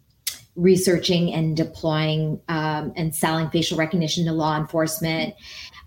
[0.55, 5.33] researching and deploying um, and selling facial recognition to law enforcement.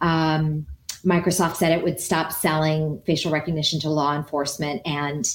[0.01, 0.67] Um,
[1.05, 5.33] Microsoft said it would stop selling facial recognition to law enforcement, and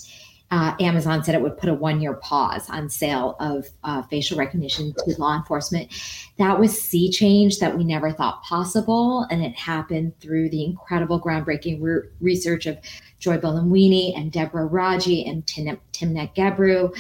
[0.52, 4.38] uh, Amazon said it would put a one year pause on sale of uh, facial
[4.38, 5.90] recognition to law enforcement.
[6.38, 9.26] That was sea change that we never thought possible.
[9.32, 12.78] And it happened through the incredible groundbreaking re- research of
[13.18, 16.94] Joy Buolamwini and Deborah Raji and Tim- Timnit Gebru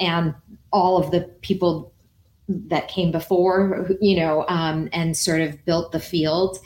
[0.00, 0.34] and
[0.72, 1.92] all of the people
[2.48, 6.58] that came before, you know, um, and sort of built the field.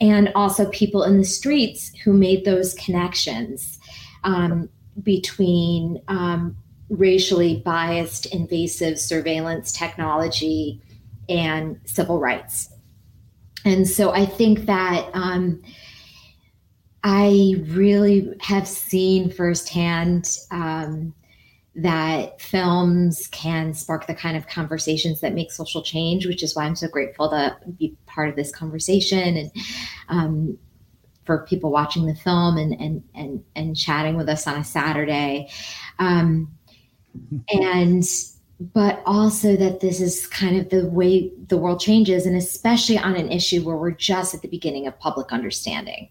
[0.00, 3.78] And also people in the streets who made those connections.
[4.24, 4.68] Um,
[5.02, 6.56] between um,
[6.90, 10.80] racially biased invasive surveillance technology
[11.28, 12.70] and civil rights.
[13.64, 15.62] And so I think that um,
[17.04, 21.14] I really have seen firsthand um,
[21.74, 26.64] that films can spark the kind of conversations that make social change, which is why
[26.64, 29.52] I'm so grateful to be part of this conversation and
[30.08, 30.58] um,
[31.28, 35.50] for people watching the film and and and and chatting with us on a Saturday,
[35.98, 36.50] um,
[37.50, 38.02] and
[38.72, 43.14] but also that this is kind of the way the world changes, and especially on
[43.14, 46.08] an issue where we're just at the beginning of public understanding.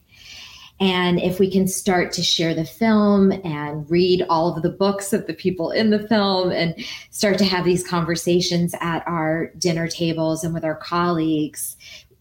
[0.80, 5.12] And if we can start to share the film and read all of the books
[5.12, 6.76] of the people in the film and
[7.10, 11.76] start to have these conversations at our dinner tables and with our colleagues,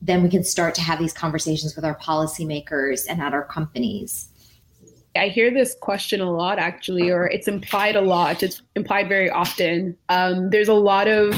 [0.07, 4.28] then we can start to have these conversations with our policymakers and at our companies.
[5.16, 8.42] I hear this question a lot, actually, or it's implied a lot.
[8.42, 9.96] It's implied very often.
[10.09, 11.34] Um, there's a lot of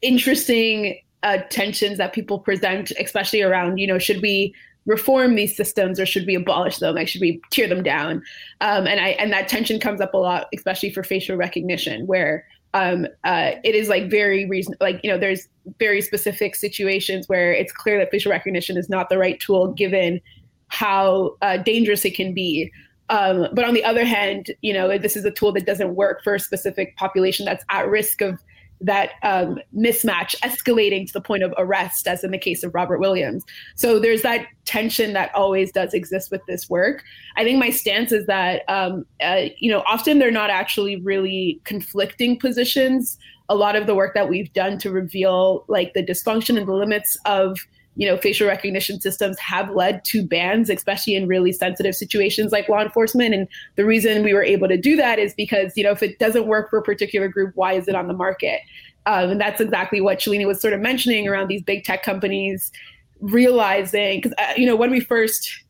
[0.00, 4.54] interesting uh, tensions that people present, especially around, you know, should we
[4.86, 6.94] reform these systems or should we abolish them?
[6.94, 8.22] Like, should we tear them down?
[8.60, 12.44] Um, and I and that tension comes up a lot, especially for facial recognition, where
[12.74, 15.48] um, uh, it is like very reason like you know there's
[15.78, 20.20] very specific situations where it's clear that facial recognition is not the right tool given
[20.68, 22.70] how uh, dangerous it can be.
[23.10, 26.22] Um, but on the other hand you know this is a tool that doesn't work
[26.24, 28.38] for a specific population that's at risk of
[28.82, 32.98] that um, mismatch escalating to the point of arrest, as in the case of Robert
[32.98, 33.44] Williams.
[33.76, 37.02] So there's that tension that always does exist with this work.
[37.36, 41.60] I think my stance is that, um, uh, you know, often they're not actually really
[41.64, 43.18] conflicting positions.
[43.48, 46.74] A lot of the work that we've done to reveal like the dysfunction and the
[46.74, 47.58] limits of
[47.96, 52.68] you know, facial recognition systems have led to bans, especially in really sensitive situations like
[52.68, 53.34] law enforcement.
[53.34, 56.18] And the reason we were able to do that is because, you know, if it
[56.18, 58.60] doesn't work for a particular group, why is it on the market?
[59.04, 62.72] Um, and that's exactly what Shalini was sort of mentioning around these big tech companies
[63.20, 65.61] realizing, because, uh, you know, when we first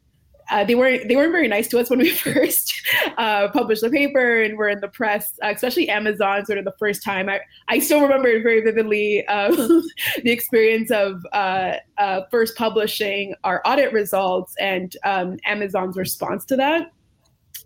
[0.53, 2.73] uh, they weren't they weren't very nice to us when we first
[3.17, 6.45] uh, published the paper and were in the press, uh, especially Amazon.
[6.45, 9.57] Sort of the first time, I I still remember very vividly um,
[10.23, 16.57] the experience of uh, uh, first publishing our audit results and um, Amazon's response to
[16.57, 16.93] that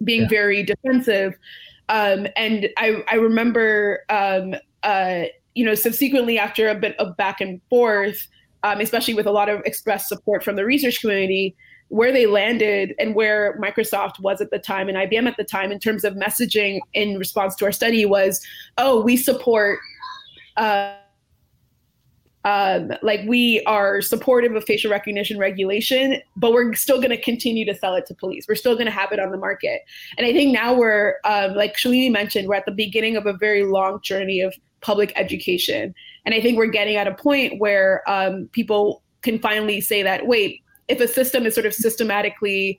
[0.05, 0.29] being yeah.
[0.29, 1.35] very defensive.
[1.89, 5.25] Um, and I I remember um, uh,
[5.55, 8.29] you know subsequently after a bit of back and forth.
[8.63, 11.55] Um, especially with a lot of express support from the research community,
[11.89, 15.71] where they landed and where Microsoft was at the time and IBM at the time
[15.71, 18.45] in terms of messaging in response to our study was,
[18.79, 19.79] oh, we support.
[20.57, 20.95] Uh,
[22.45, 27.65] um, like we are supportive of facial recognition regulation, but we're still going to continue
[27.67, 28.47] to sell it to police.
[28.49, 29.81] We're still going to have it on the market.
[30.17, 33.33] And I think now we're, um, like Shalini mentioned, we're at the beginning of a
[33.33, 35.93] very long journey of public education.
[36.25, 40.29] And I think we're getting at a point where um, people can finally say that,
[40.29, 42.79] wait, if a system is sort of systematically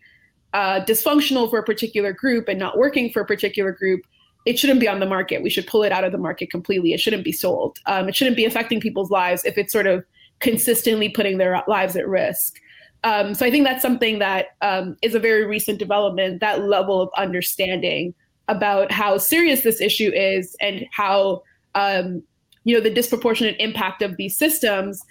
[0.53, 4.01] uh, dysfunctional for a particular group and not working for a particular group,
[4.45, 5.43] it shouldn't be on the market.
[5.43, 6.93] We should pull it out of the market completely.
[6.93, 7.79] It shouldn't be sold.
[7.85, 10.05] Um, it shouldn't be affecting people's lives if it's sort of
[10.39, 12.55] consistently putting their lives at risk.
[13.03, 16.39] Um, so I think that's something that um, is a very recent development.
[16.39, 18.13] That level of understanding
[18.47, 21.43] about how serious this issue is and how
[21.75, 22.23] um,
[22.63, 25.03] you know the disproportionate impact of these systems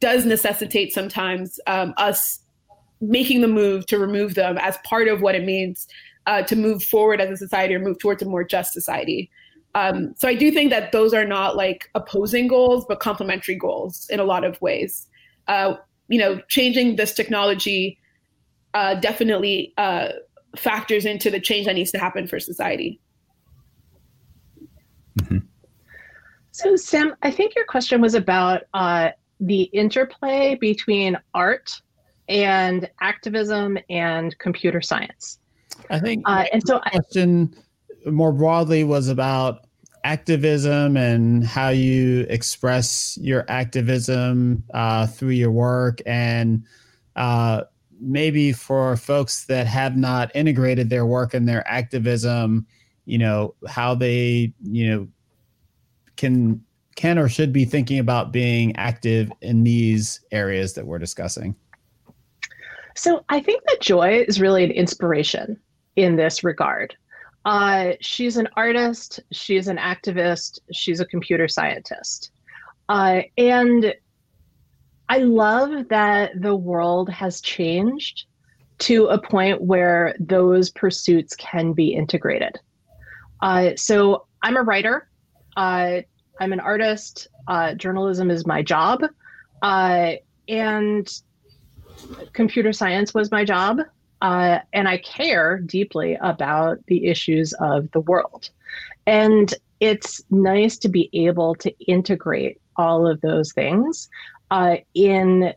[0.00, 2.40] does necessitate sometimes um, us
[3.00, 5.86] making the move to remove them as part of what it means
[6.26, 9.30] uh, to move forward as a society or move towards a more just society.
[9.74, 14.06] Um, so I do think that those are not like opposing goals, but complementary goals
[14.08, 15.06] in a lot of ways.
[15.48, 15.74] Uh,
[16.08, 17.98] you know, changing this technology
[18.74, 20.08] uh, definitely uh,
[20.56, 23.00] factors into the change that needs to happen for society.
[25.20, 25.38] Mm-hmm.
[26.52, 29.10] So, Sam, I think your question was about uh,
[29.40, 31.80] the interplay between art
[32.28, 35.38] and activism and computer science.
[35.90, 37.54] I think uh, and so question
[38.06, 39.66] I, more broadly was about
[40.04, 46.64] activism and how you express your activism uh, through your work and
[47.16, 47.62] uh,
[48.00, 52.66] maybe for folks that have not integrated their work and their activism
[53.06, 55.08] you know how they you know
[56.16, 56.62] can
[56.96, 61.54] can or should be thinking about being active in these areas that we're discussing?
[62.96, 65.58] So i think that joy is really an inspiration
[65.96, 66.96] in this regard.
[67.44, 72.30] Uh, she's an artist she's an activist she's a computer scientist.
[72.88, 73.94] Uh, and
[75.08, 78.24] i love that the world has changed
[78.78, 82.58] to a point where those pursuits can be integrated.
[83.40, 85.08] Uh, so I'm a writer.
[86.40, 87.28] I'm an artist.
[87.46, 89.02] Uh, journalism is my job.
[89.62, 90.12] Uh,
[90.48, 91.20] and
[92.32, 93.80] computer science was my job.
[94.20, 98.50] Uh, and I care deeply about the issues of the world.
[99.06, 104.08] And it's nice to be able to integrate all of those things
[104.50, 105.52] uh, in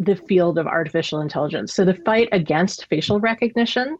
[0.00, 1.74] the field of artificial intelligence.
[1.74, 3.98] So the fight against facial recognition,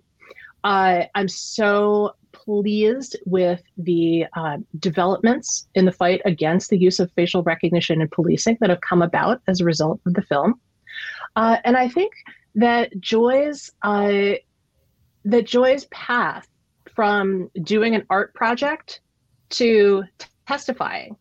[0.64, 7.10] uh, I'm so pleased with the uh, developments in the fight against the use of
[7.12, 10.60] facial recognition in policing that have come about as a result of the film.
[11.36, 12.12] Uh, and I think
[12.54, 14.32] that Joy's uh,
[15.24, 16.48] that Joy's path
[16.94, 19.00] from doing an art project
[19.50, 20.04] to
[20.46, 21.16] testifying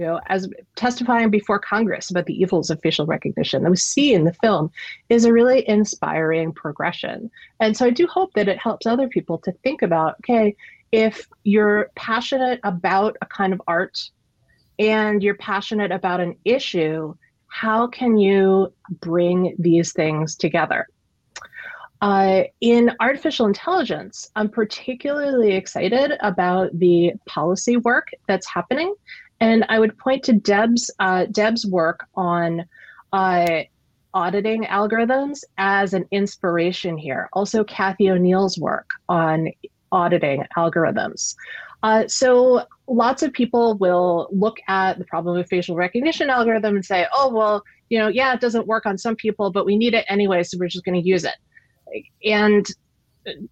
[0.00, 4.14] you know, as testifying before Congress about the evils of facial recognition that we see
[4.14, 4.70] in the film
[5.10, 7.30] is a really inspiring progression.
[7.60, 10.56] And so I do hope that it helps other people to think about, okay,
[10.90, 14.10] if you're passionate about a kind of art
[14.78, 17.14] and you're passionate about an issue,
[17.48, 18.72] how can you
[19.02, 20.86] bring these things together?
[22.00, 28.94] Uh, in artificial intelligence, I'm particularly excited about the policy work that's happening
[29.40, 32.64] and I would point to Deb's uh, Deb's work on
[33.12, 33.62] uh,
[34.12, 37.28] auditing algorithms as an inspiration here.
[37.32, 39.48] Also, Cathy O'Neil's work on
[39.92, 41.34] auditing algorithms.
[41.82, 46.84] Uh, so lots of people will look at the problem of facial recognition algorithm and
[46.84, 49.94] say, oh, well, you know, yeah, it doesn't work on some people, but we need
[49.94, 51.36] it anyway, so we're just going to use it.
[52.24, 52.66] And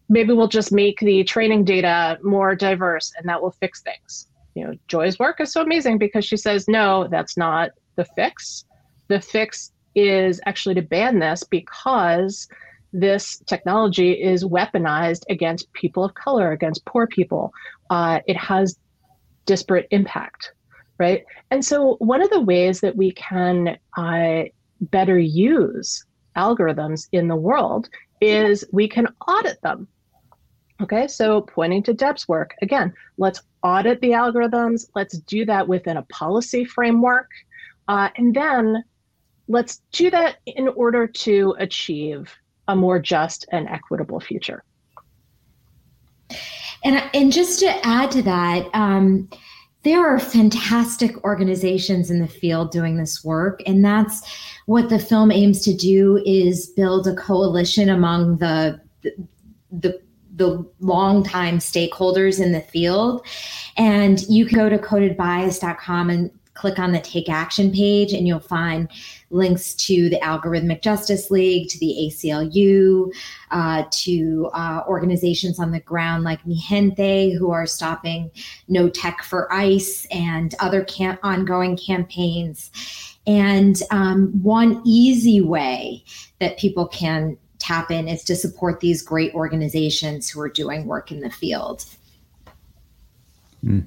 [0.09, 4.29] maybe we'll just make the training data more diverse and that will fix things
[4.59, 8.65] you know, Joy's work is so amazing because she says, no, that's not the fix.
[9.09, 12.49] The fix is actually to ban this because
[12.93, 17.53] this technology is weaponized against people of color, against poor people.
[17.91, 18.77] Uh, it has
[19.47, 20.53] disparate impact,
[20.99, 21.25] right?
[21.51, 24.45] And so, one of the ways that we can uh,
[24.81, 26.05] better use
[26.37, 27.89] algorithms in the world
[28.21, 29.87] is we can audit them.
[30.81, 34.89] Okay, so pointing to Deb's work, again, let's audit the algorithms.
[34.95, 37.29] Let's do that within a policy framework.
[37.89, 38.85] Uh, and then
[39.49, 42.33] let's do that in order to achieve
[42.69, 44.63] a more just and equitable future.
[46.85, 49.29] And, and just to add to that, um,
[49.83, 54.23] there are fantastic organizations in the field doing this work and that's
[54.67, 59.13] what the film aims to do is build a coalition among the the,
[59.71, 60.01] the
[60.39, 63.27] the longtime stakeholders in the field.
[63.77, 68.41] And you can go to codedbias.com and click on the take action page and you'll
[68.41, 68.89] find
[69.31, 73.13] links to the algorithmic justice league to the aclu
[73.53, 78.29] uh, to uh, organizations on the ground like Mijente who are stopping
[78.67, 82.73] no tech for ice and other cam- ongoing campaigns
[83.25, 86.03] and um, one easy way
[86.41, 87.37] that people can
[87.69, 91.85] tap in is to support these great organizations who are doing work in the field.
[93.63, 93.87] Mm.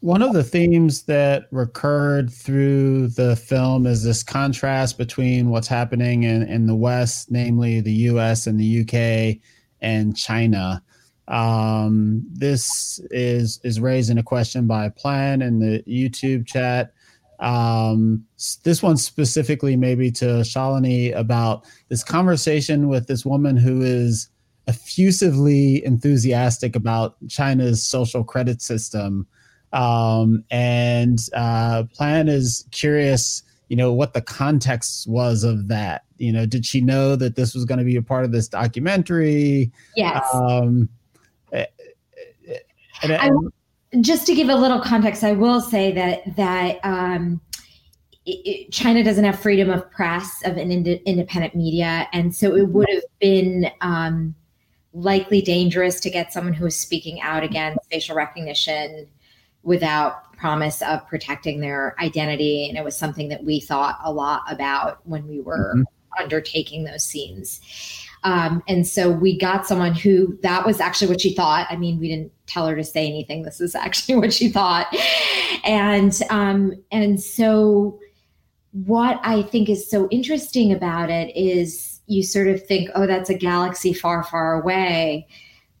[0.00, 6.24] One of the themes that recurred through the film is this contrast between what's happening
[6.24, 9.40] in, in the West, namely the US and the UK,
[9.80, 10.82] and China.
[11.28, 16.92] Um, this is is raising a question by Plan in the YouTube chat
[17.40, 18.24] um,
[18.64, 24.28] this one specifically maybe to Shalini about this conversation with this woman who is
[24.68, 29.26] effusively enthusiastic about China's social credit system.
[29.72, 36.04] Um, and uh, Plan is curious, you know, what the context was of that.
[36.18, 38.48] You know, did she know that this was going to be a part of this
[38.48, 39.70] documentary?
[39.94, 40.24] Yes.
[40.32, 40.88] Um,
[41.52, 41.66] eh,
[42.48, 42.58] eh,
[43.02, 43.52] and, and,
[44.00, 47.40] just to give a little context, I will say that that um,
[48.24, 52.68] it, China doesn't have freedom of press of an ind- independent media, and so it
[52.68, 54.34] would have been um,
[54.92, 59.06] likely dangerous to get someone who is speaking out against facial recognition
[59.62, 62.68] without promise of protecting their identity.
[62.68, 66.22] And it was something that we thought a lot about when we were mm-hmm.
[66.22, 67.60] undertaking those scenes.
[68.26, 71.68] Um, and so we got someone who that was actually what she thought.
[71.70, 73.44] I mean, we didn't tell her to say anything.
[73.44, 74.92] This is actually what she thought.
[75.64, 78.00] And um, and so
[78.72, 83.30] what I think is so interesting about it is you sort of think, oh, that's
[83.30, 85.28] a galaxy far, far away.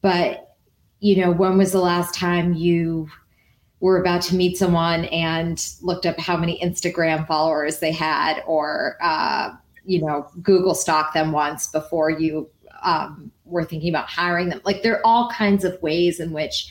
[0.00, 0.56] But,
[1.00, 3.08] you know, when was the last time you
[3.80, 8.96] were about to meet someone and looked up how many Instagram followers they had or,
[9.02, 9.50] uh,
[9.86, 12.50] you know, Google stalked them once before you
[12.82, 14.60] um, were thinking about hiring them?
[14.64, 16.70] Like, there are all kinds of ways in which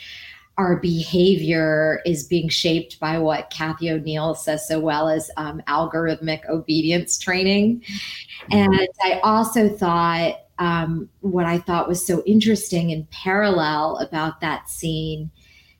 [0.57, 6.47] our behavior is being shaped by what Cathy O'Neil says so well as um, algorithmic
[6.47, 7.83] obedience training.
[8.51, 14.69] And I also thought um, what I thought was so interesting and parallel about that
[14.69, 15.29] scene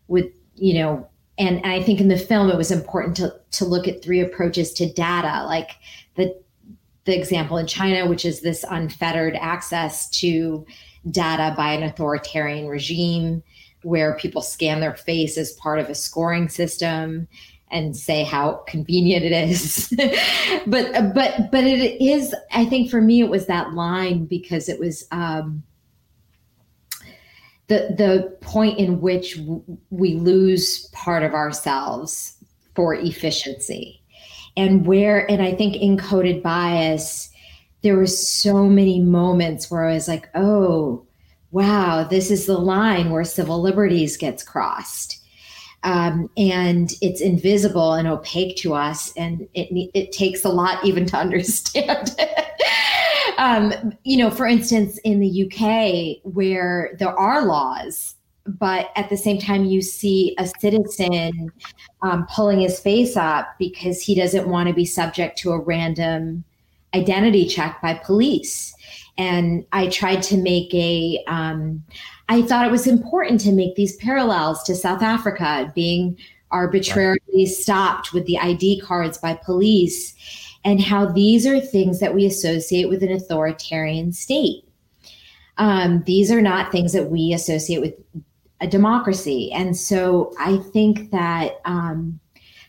[0.10, 1.08] with, you know,
[1.38, 4.20] and, and I think in the film it was important to, to look at three
[4.20, 5.72] approaches to data, like
[6.16, 6.38] the
[7.06, 10.66] the example in China, which is this unfettered access to
[11.10, 13.44] data by an authoritarian regime
[13.84, 17.28] where people scan their face as part of a scoring system
[17.70, 19.94] and say how convenient it is.
[20.68, 24.80] But but but it is i think for me it was that line because it
[24.80, 25.64] was um,
[27.68, 32.38] the the point in which w- we lose part of ourselves
[32.74, 34.02] for efficiency
[34.58, 37.30] and where and i think encoded bias
[37.82, 41.06] there were so many moments where i was like oh
[41.56, 45.22] wow, this is the line where civil liberties gets crossed.
[45.84, 51.06] Um, and it's invisible and opaque to us, and it it takes a lot even
[51.06, 52.62] to understand it.
[53.38, 58.16] um, you know, for instance, in the UK, where there are laws,
[58.46, 61.52] but at the same time, you see a citizen
[62.02, 66.44] um, pulling his face up because he doesn't want to be subject to a random
[66.94, 68.76] identity check by police
[69.18, 71.24] and I tried to make a.
[71.28, 71.84] Um,
[72.28, 76.18] I thought it was important to make these parallels to South Africa being
[76.52, 77.48] arbitrarily right.
[77.48, 80.14] stopped with the ID cards by police,
[80.64, 84.64] and how these are things that we associate with an authoritarian state.
[85.58, 87.94] Um, these are not things that we associate with
[88.62, 92.20] a democracy, and so I think that um,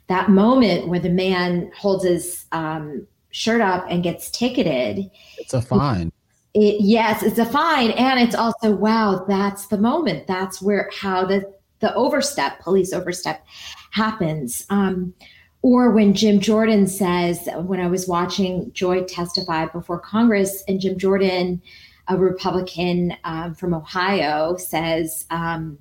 [0.09, 5.11] that moment where the man holds his um, shirt up and gets ticketed.
[5.39, 6.13] It's a fine
[6.57, 9.27] it, yes, it's a fine, and it's also wow.
[9.29, 10.27] That's the moment.
[10.27, 13.47] That's where how the the overstep, police overstep,
[13.91, 14.65] happens.
[14.71, 15.13] Um,
[15.61, 20.97] or when Jim Jordan says, when I was watching Joy testify before Congress, and Jim
[20.97, 21.61] Jordan,
[22.09, 25.79] a Republican um, from Ohio, says, um,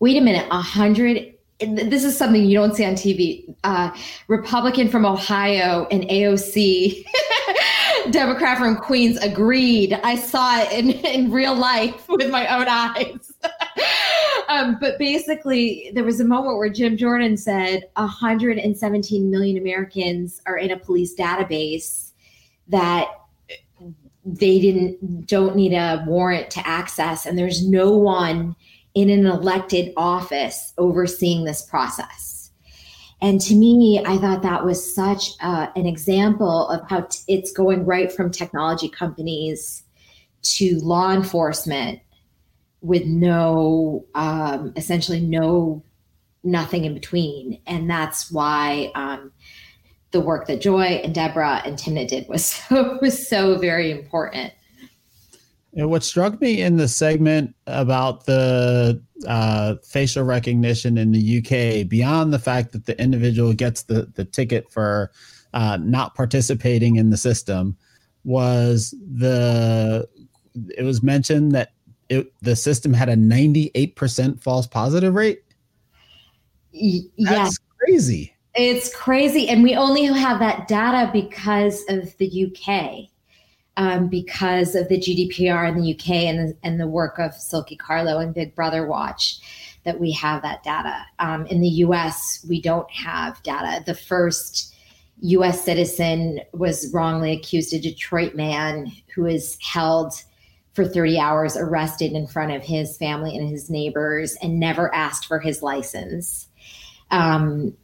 [0.00, 3.52] "Wait a minute, a hundred this is something you don't see on TV.
[3.64, 3.90] Uh,
[4.28, 7.04] Republican from Ohio and AOC
[8.10, 9.98] Democrat from Queens agreed.
[10.04, 13.32] I saw it in, in real life with my own eyes.
[14.48, 20.56] um, but basically, there was a moment where Jim Jordan said 117 million Americans are
[20.56, 22.12] in a police database
[22.68, 23.08] that
[24.36, 28.54] they didn't don't need a warrant to access, and there's no one
[28.94, 32.50] in an elected office overseeing this process.
[33.20, 37.50] And to me, I thought that was such uh, an example of how t- it's
[37.52, 39.82] going right from technology companies
[40.42, 42.00] to law enforcement
[42.80, 45.82] with no, um, essentially no,
[46.44, 47.60] nothing in between.
[47.66, 49.32] And that's why um,
[50.10, 54.52] the work that Joy and Deborah and Timnit did was so, was so very important.
[55.74, 61.88] And What struck me in the segment about the uh, facial recognition in the UK,
[61.88, 65.12] beyond the fact that the individual gets the, the ticket for
[65.52, 67.76] uh, not participating in the system,
[68.24, 70.08] was the
[70.76, 71.72] it was mentioned that
[72.08, 75.42] it, the system had a 98% false positive rate.
[76.72, 77.48] That's yeah.
[77.78, 78.34] crazy.
[78.54, 79.48] It's crazy.
[79.48, 83.10] And we only have that data because of the UK
[83.78, 87.78] um, because of the GDPR in the UK and the, and the work of Silkie
[87.78, 89.38] Carlo and Big Brother Watch
[89.84, 91.06] that we have that data.
[91.20, 93.84] Um, in the US, we don't have data.
[93.86, 94.74] The first
[95.20, 100.12] US citizen was wrongly accused, a Detroit man who was held
[100.72, 105.26] for 30 hours, arrested in front of his family and his neighbors, and never asked
[105.26, 106.48] for his license.
[107.12, 107.74] Um,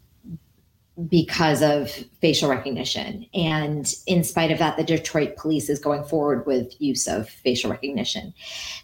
[1.08, 1.90] because of
[2.20, 3.26] facial recognition.
[3.34, 7.70] And in spite of that, the Detroit police is going forward with use of facial
[7.70, 8.32] recognition.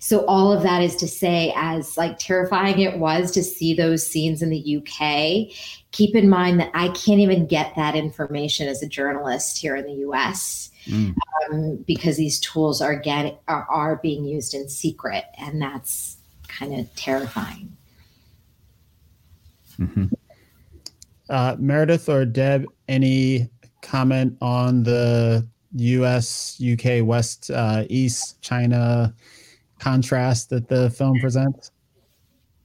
[0.00, 4.04] So all of that is to say, as like terrifying it was to see those
[4.04, 5.54] scenes in the UK,
[5.92, 9.86] keep in mind that I can't even get that information as a journalist here in
[9.86, 10.70] the US.
[10.86, 11.14] Mm.
[11.50, 16.16] Um, because these tools are getting are, are being used in secret, and that's
[16.48, 17.76] kind of terrifying.
[19.78, 20.06] Mm-hmm.
[21.30, 23.48] Uh, Meredith or Deb, any
[23.82, 29.14] comment on the U.S., UK, West, uh, East, China
[29.78, 31.70] contrast that the film presents?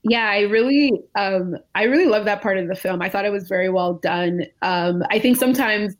[0.02, 3.02] Yeah, I really, um, I really love that part of the film.
[3.02, 4.46] I thought it was very well done.
[4.62, 5.94] Um, I think sometimes,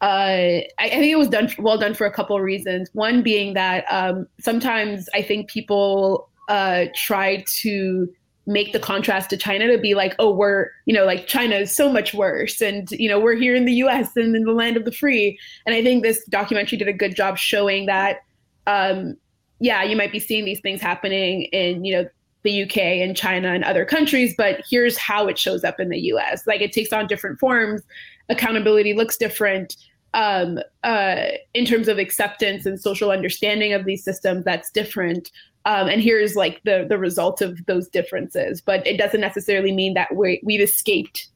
[0.00, 2.90] uh, I, I, think it was done well done for a couple of reasons.
[2.92, 8.12] One being that um, sometimes I think people uh, try to
[8.46, 11.74] make the contrast to China to be like, oh, we're, you know, like China is
[11.74, 12.60] so much worse.
[12.60, 15.38] And, you know, we're here in the US and in the land of the free.
[15.64, 18.20] And I think this documentary did a good job showing that,
[18.66, 19.16] um,
[19.60, 22.08] yeah, you might be seeing these things happening in, you know,
[22.42, 25.98] the UK and China and other countries, but here's how it shows up in the
[26.12, 26.46] US.
[26.46, 27.82] Like it takes on different forms.
[28.28, 29.76] Accountability looks different.
[30.14, 35.30] Um, uh, in terms of acceptance and social understanding of these systems, that's different.
[35.64, 38.60] Um, and here's like the the result of those differences.
[38.60, 41.28] But it doesn't necessarily mean that we we've escaped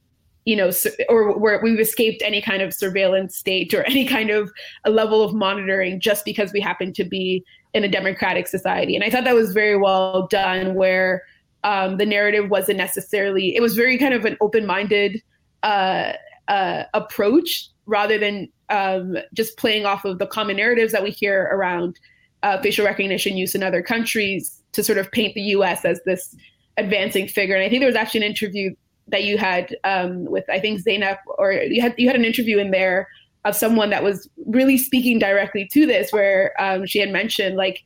[0.47, 0.71] you know
[1.09, 4.51] or we we've escaped any kind of surveillance state or any kind of
[4.85, 8.95] a level of monitoring just because we happen to be in a democratic society.
[8.95, 11.23] And i thought that was very well done where
[11.63, 15.21] um, the narrative wasn't necessarily it was very kind of an open-minded
[15.63, 16.13] uh,
[16.47, 21.49] uh, approach rather than um, just playing off of the common narratives that we hear
[21.51, 21.99] around
[22.43, 25.85] uh, facial recognition use in other countries to sort of paint the U.S.
[25.85, 26.35] as this
[26.77, 27.55] advancing figure.
[27.55, 28.75] And I think there was actually an interview
[29.07, 32.57] that you had um, with I think Zeynep, or you had you had an interview
[32.57, 33.07] in there
[33.45, 37.83] of someone that was really speaking directly to this, where um, she had mentioned like,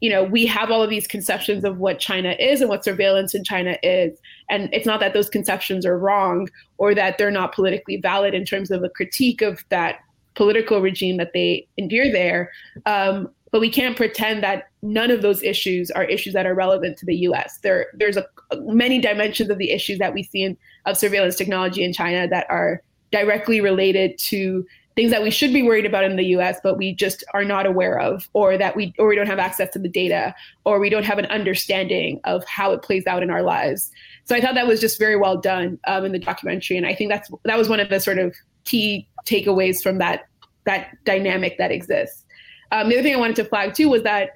[0.00, 3.34] you know, we have all of these conceptions of what China is and what surveillance
[3.34, 4.18] in China is,
[4.50, 8.44] and it's not that those conceptions are wrong or that they're not politically valid in
[8.44, 9.96] terms of a critique of that
[10.34, 12.50] political regime that they endure there.
[12.86, 16.96] Um, but we can't pretend that none of those issues are issues that are relevant
[16.98, 17.58] to the U.S.
[17.62, 18.26] There, there's a,
[18.60, 20.56] many dimensions of the issues that we see in
[20.86, 25.62] of surveillance technology in China that are directly related to things that we should be
[25.62, 28.92] worried about in the US, but we just are not aware of, or that we
[28.98, 32.44] or we don't have access to the data, or we don't have an understanding of
[32.44, 33.90] how it plays out in our lives.
[34.24, 36.94] So I thought that was just very well done um, in the documentary, and I
[36.94, 38.34] think that's that was one of the sort of
[38.64, 40.22] key takeaways from that
[40.64, 42.24] that dynamic that exists.
[42.70, 44.30] Um, the other thing I wanted to flag too was that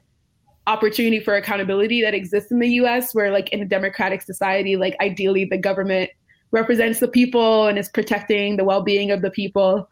[0.67, 4.97] opportunity for accountability that exists in the US, where like in a democratic society, like
[5.01, 6.11] ideally the government
[6.51, 9.89] represents the people and is protecting the well-being of the people.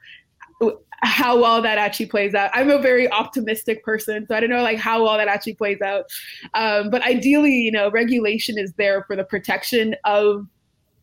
[1.03, 2.51] How well that actually plays out.
[2.55, 5.81] I'm a very optimistic person so i don't know like how well that actually plays
[5.83, 6.07] out.
[6.55, 10.47] Um, but ideally you know regulation is there for the protection of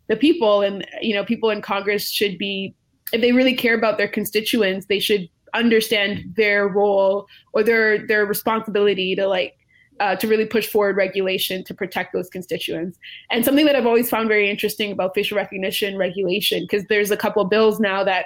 [0.07, 2.73] the people and you know people in congress should be
[3.13, 8.25] if they really care about their constituents they should understand their role or their their
[8.25, 9.57] responsibility to like
[10.01, 12.97] uh, to really push forward regulation to protect those constituents.
[13.29, 17.17] And something that I've always found very interesting about facial recognition regulation, because there's a
[17.17, 18.25] couple bills now that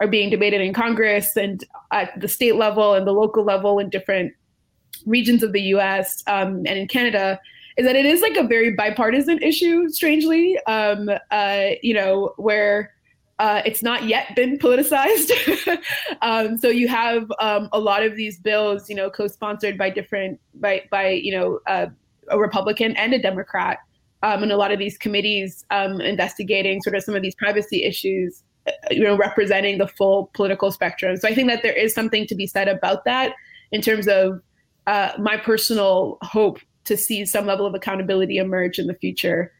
[0.00, 1.62] are being debated in Congress and
[1.92, 4.32] at the state level and the local level in different
[5.04, 7.38] regions of the US um, and in Canada,
[7.76, 12.94] is that it is like a very bipartisan issue, strangely, um, uh, you know, where
[13.40, 15.32] uh, it's not yet been politicized.
[16.22, 20.38] um, so you have um, a lot of these bills, you know, co-sponsored by different
[20.56, 21.86] by by you know uh,
[22.28, 23.78] a Republican and a Democrat,
[24.22, 27.82] um, and a lot of these committees um, investigating sort of some of these privacy
[27.82, 31.16] issues, uh, you know, representing the full political spectrum.
[31.16, 33.32] So I think that there is something to be said about that
[33.72, 34.42] in terms of
[34.86, 39.50] uh, my personal hope to see some level of accountability emerge in the future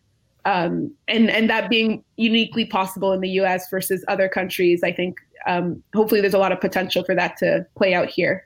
[0.44, 3.68] um, and and that being uniquely possible in the U.S.
[3.70, 7.66] versus other countries, I think um, hopefully there's a lot of potential for that to
[7.76, 8.44] play out here.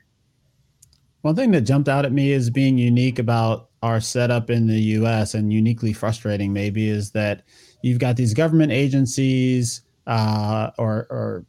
[1.21, 4.79] One thing that jumped out at me is being unique about our setup in the
[4.79, 5.33] U.S.
[5.33, 7.43] and uniquely frustrating maybe is that
[7.81, 11.45] you've got these government agencies uh, or or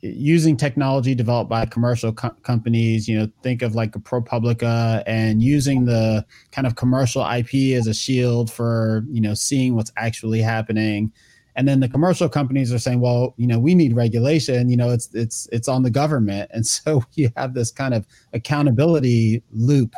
[0.00, 5.42] using technology developed by commercial co- companies you know think of like a ProPublica and
[5.42, 10.40] using the kind of commercial ip as a shield for you know seeing what's actually
[10.40, 11.12] happening.
[11.56, 14.68] And then the commercial companies are saying well you know we need regulation.
[14.68, 16.50] You know it's it's it's on the government.
[16.52, 19.94] And so you have this kind of accountability loop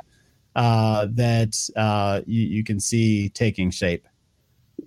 [0.57, 4.07] uh, that uh, you, you can see taking shape.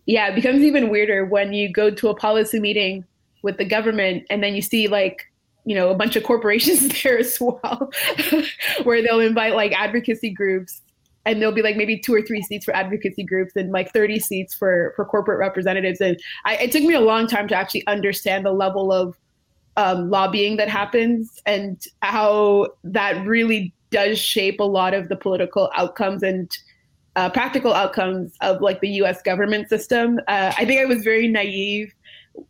[0.06, 3.06] Yeah it becomes even weirder when you go to a policy meeting
[3.44, 5.32] with the government, and then you see like
[5.66, 7.91] you know a bunch of corporations there as well,
[8.84, 10.82] where they'll invite like advocacy groups
[11.26, 14.20] and there'll be like maybe two or three seats for advocacy groups and like 30
[14.20, 17.88] seats for for corporate representatives and I, it took me a long time to actually
[17.88, 19.18] understand the level of
[19.78, 25.72] um, lobbying that happens and how that really does shape a lot of the political
[25.76, 26.52] outcomes and
[27.16, 29.22] uh, practical outcomes of like the U.S.
[29.22, 30.20] government system.
[30.28, 31.94] Uh, I think I was very naive,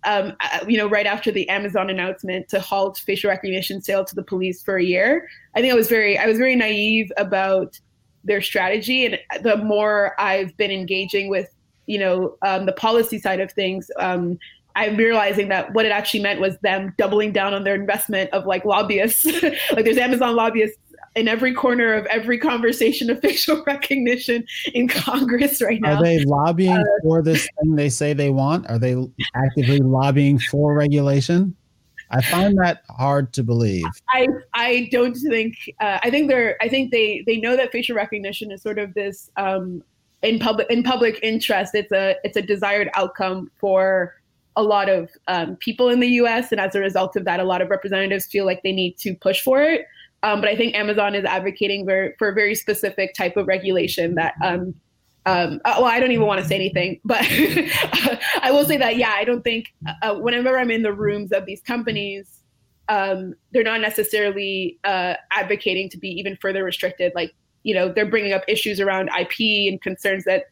[0.05, 4.15] um, uh, you know, right after the Amazon announcement to halt facial recognition sale to
[4.15, 5.29] the police for a year.
[5.55, 7.79] I think I was very, I was very naive about
[8.23, 9.05] their strategy.
[9.05, 11.53] And the more I've been engaging with,
[11.85, 14.39] you know, um, the policy side of things, um,
[14.75, 18.45] I'm realizing that what it actually meant was them doubling down on their investment of
[18.45, 19.25] like lobbyists.
[19.71, 20.77] like there's Amazon lobbyists
[21.15, 25.97] in every corner of every conversation of facial recognition in Congress right now.
[25.97, 28.69] Are they lobbying uh, for this thing they say they want?
[28.69, 28.95] Are they
[29.35, 31.55] actively lobbying for regulation?
[32.13, 33.85] I find that hard to believe.
[34.09, 37.95] I I don't think uh, I think they're I think they they know that facial
[37.95, 39.83] recognition is sort of this um,
[40.21, 41.73] in public in public interest.
[41.73, 44.15] It's a it's a desired outcome for
[44.55, 46.51] a lot of um, people in the U.S.
[46.51, 49.15] and as a result of that, a lot of representatives feel like they need to
[49.15, 49.87] push for it.
[50.23, 54.15] Um, but I think Amazon is advocating for, for a very specific type of regulation
[54.15, 54.73] that um,
[55.25, 57.21] um, uh, well, I don't even want to say anything, but
[58.41, 61.45] I will say that, yeah, I don't think uh, whenever I'm in the rooms of
[61.45, 62.41] these companies,
[62.89, 67.13] um, they're not necessarily uh, advocating to be even further restricted.
[67.15, 70.45] Like, you know, they're bringing up issues around IP and concerns that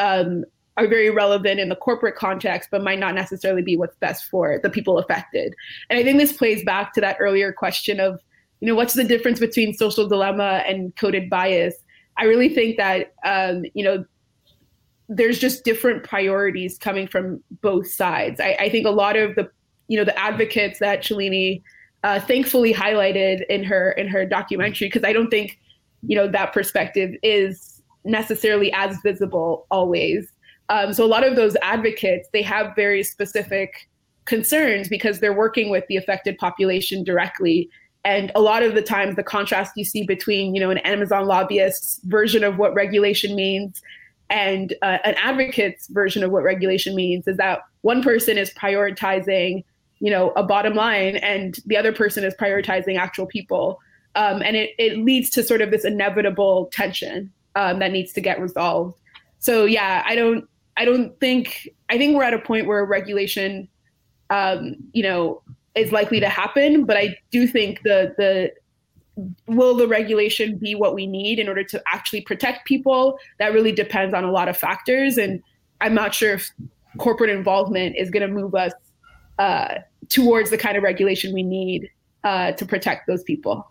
[0.00, 0.44] um,
[0.76, 4.58] are very relevant in the corporate context, but might not necessarily be what's best for
[4.62, 5.54] the people affected.
[5.88, 8.20] And I think this plays back to that earlier question of,
[8.60, 11.74] you know, what's the difference between social dilemma and coded bias?
[12.18, 14.04] I really think that, um, you know,
[15.08, 18.40] there's just different priorities coming from both sides.
[18.40, 19.48] I, I, think a lot of the,
[19.88, 21.62] you know, the advocates that Shalini
[22.02, 25.58] uh, thankfully highlighted in her in her documentary, because I don't think,
[26.06, 30.32] you know, that perspective is necessarily as visible always.
[30.68, 33.88] Um, so a lot of those advocates, they have very specific
[34.24, 37.68] concerns because they're working with the affected population directly.
[38.06, 41.26] And a lot of the times, the contrast you see between, you know, an Amazon
[41.26, 43.82] lobbyist's version of what regulation means
[44.30, 49.64] and uh, an advocate's version of what regulation means is that one person is prioritizing
[49.98, 53.80] you know a bottom line and the other person is prioritizing actual people.
[54.14, 58.20] Um, and it, it leads to sort of this inevitable tension um, that needs to
[58.20, 58.98] get resolved.
[59.38, 63.68] So yeah i don't i don't think i think we're at a point where regulation
[64.30, 65.42] um, you know
[65.76, 68.50] is likely to happen but i do think the the
[69.46, 73.18] will the regulation be what we need in order to actually protect people?
[73.38, 75.16] That really depends on a lot of factors.
[75.16, 75.42] And
[75.80, 76.50] I'm not sure if
[76.98, 78.72] corporate involvement is going to move us
[79.38, 79.76] uh,
[80.08, 81.90] towards the kind of regulation we need
[82.24, 83.70] uh, to protect those people.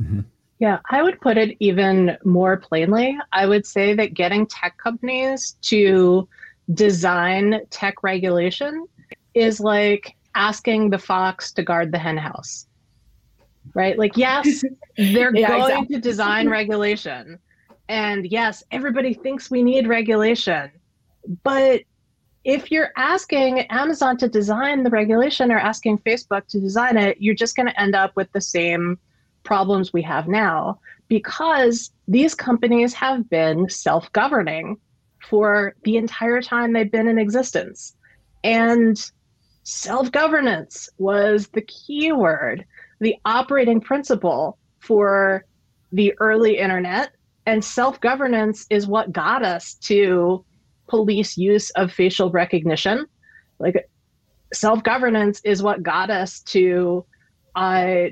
[0.00, 0.20] Mm-hmm.
[0.58, 3.18] Yeah, I would put it even more plainly.
[3.32, 6.26] I would say that getting tech companies to
[6.72, 8.86] design tech regulation
[9.34, 12.66] is like asking the fox to guard the henhouse
[13.74, 13.98] right?
[13.98, 14.62] Like, yes,
[14.96, 15.96] they're yeah, going exactly.
[15.96, 17.38] to design regulation.
[17.88, 20.70] And yes, everybody thinks we need regulation.
[21.42, 21.82] But
[22.44, 27.34] if you're asking Amazon to design the regulation or asking Facebook to design it, you're
[27.34, 28.98] just going to end up with the same
[29.42, 30.78] problems we have now
[31.08, 34.76] because these companies have been self governing
[35.28, 37.94] for the entire time they've been in existence.
[38.42, 39.10] And
[39.66, 42.64] self governance was the key word
[43.00, 45.44] the operating principle for
[45.92, 47.10] the early internet.
[47.46, 50.44] And self governance is what got us to
[50.88, 53.06] police use of facial recognition.
[53.58, 53.88] Like
[54.54, 57.04] self governance is what got us to,
[57.56, 58.04] uh,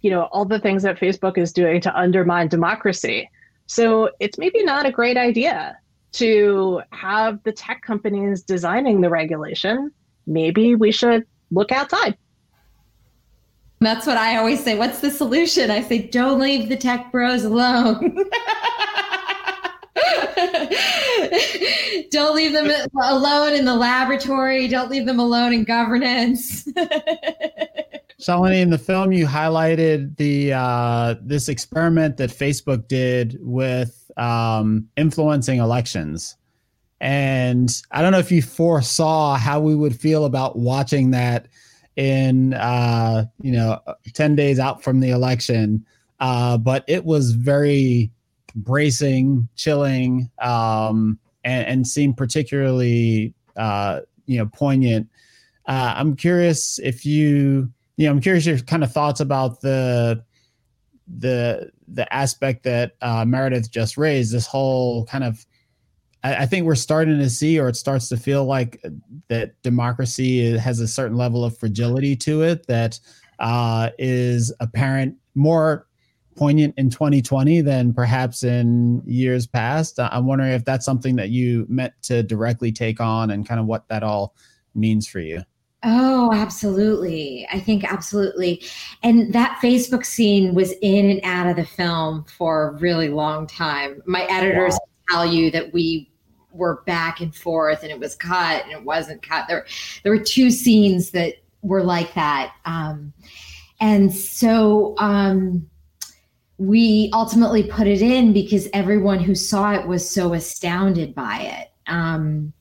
[0.00, 3.28] you know, all the things that Facebook is doing to undermine democracy.
[3.66, 5.76] So it's maybe not a great idea
[6.12, 9.90] to have the tech companies designing the regulation.
[10.26, 12.16] Maybe we should look outside.
[13.80, 14.78] That's what I always say.
[14.78, 15.70] What's the solution?
[15.70, 18.00] I say, don't leave the tech bros alone.
[22.10, 22.70] don't leave them
[23.02, 24.68] alone in the laboratory.
[24.68, 26.68] Don't leave them alone in governance.
[28.22, 34.88] Shalini, in the film, you highlighted the uh, this experiment that Facebook did with um,
[34.96, 36.36] influencing elections,
[37.02, 41.48] and I don't know if you foresaw how we would feel about watching that
[41.96, 43.78] in uh, you know
[44.14, 45.84] 10 days out from the election
[46.20, 48.10] uh, but it was very
[48.54, 55.08] bracing chilling um, and, and seemed particularly uh, you know poignant
[55.66, 60.24] uh, I'm curious if you, you know, I'm curious your kind of thoughts about the
[61.18, 64.32] the the aspect that uh, Meredith just raised.
[64.32, 65.46] This whole kind of,
[66.22, 68.82] I, I think we're starting to see, or it starts to feel like
[69.28, 72.98] that democracy has a certain level of fragility to it that
[73.38, 75.86] uh, is apparent more
[76.36, 79.98] poignant in 2020 than perhaps in years past.
[79.98, 83.66] I'm wondering if that's something that you meant to directly take on and kind of
[83.66, 84.34] what that all
[84.74, 85.42] means for you.
[85.84, 87.46] Oh, absolutely.
[87.52, 88.62] I think absolutely.
[89.02, 93.48] And that Facebook scene was in and out of the film for a really long
[93.48, 94.00] time.
[94.06, 94.78] My editors wow.
[95.10, 96.11] tell you that we
[96.52, 99.46] were back and forth and it was cut and it wasn't cut.
[99.48, 99.66] There,
[100.02, 102.54] there were two scenes that were like that.
[102.64, 103.12] Um,
[103.80, 105.68] and so um,
[106.58, 111.72] we ultimately put it in because everyone who saw it was so astounded by it.
[111.86, 112.52] Um,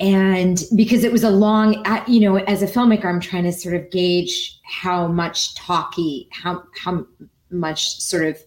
[0.00, 3.74] and because it was a long, you know, as a filmmaker, I'm trying to sort
[3.74, 7.04] of gauge how much talky, how how
[7.50, 8.38] much sort of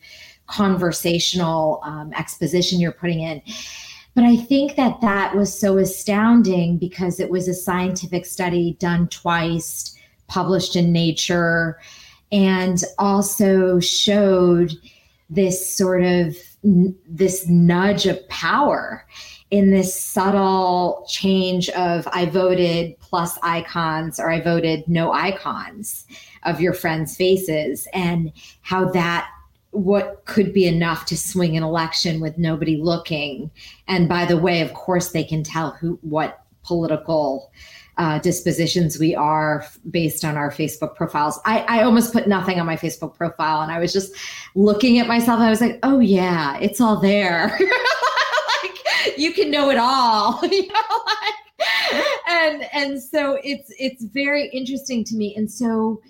[0.47, 3.41] conversational um, exposition you're putting in.
[4.13, 9.07] But I think that that was so astounding because it was a scientific study done
[9.07, 9.95] twice,
[10.27, 11.79] published in Nature
[12.31, 14.73] and also showed
[15.29, 19.05] this sort of this nudge of power
[19.49, 26.05] in this subtle change of I voted plus icons or I voted no icons
[26.43, 28.31] of your friends' faces and
[28.61, 29.29] how that
[29.71, 33.49] what could be enough to swing an election with nobody looking
[33.87, 37.51] and by the way of course they can tell who what political
[37.97, 41.39] uh, dispositions we are based on our Facebook profiles.
[41.45, 44.13] I, I almost put nothing on my Facebook profile and I was just
[44.55, 45.39] looking at myself.
[45.39, 47.47] I was like, oh, yeah, it's all there.
[48.63, 50.39] like, you can know it all.
[50.45, 51.67] you know, like,
[52.27, 55.35] and and so it's it's very interesting to me.
[55.35, 56.01] And so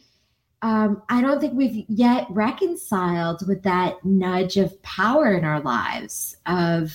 [0.61, 6.37] um, I don't think we've yet reconciled with that nudge of power in our lives
[6.45, 6.93] of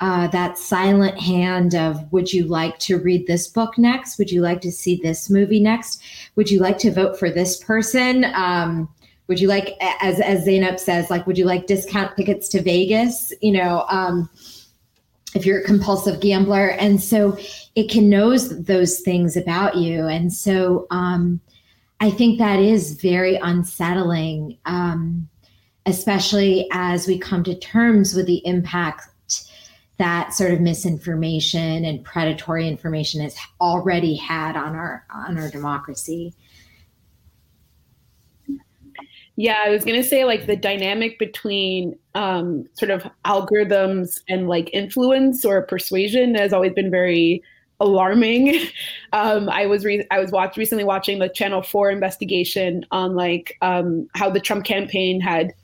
[0.00, 4.18] uh, that silent hand of would you like to read this book next?
[4.18, 6.02] Would you like to see this movie next?
[6.36, 8.24] Would you like to vote for this person?
[8.34, 8.88] Um,
[9.26, 13.32] would you like as as Zeynep says like would you like discount tickets to vegas?
[13.40, 14.30] You know um,
[15.36, 16.70] if you're a compulsive gambler.
[16.70, 17.36] And so
[17.74, 20.06] it can know those things about you.
[20.06, 21.40] And so um,
[22.00, 25.28] i think that is very unsettling um,
[25.86, 29.08] especially as we come to terms with the impact
[29.98, 36.34] that sort of misinformation and predatory information has already had on our on our democracy.
[39.36, 44.70] Yeah, I was gonna say like the dynamic between um, sort of algorithms and like
[44.72, 47.42] influence or persuasion has always been very
[47.80, 48.58] alarming.
[49.12, 53.56] Um, I was re- I was watch- recently watching the Channel Four investigation on like
[53.62, 55.54] um, how the Trump campaign had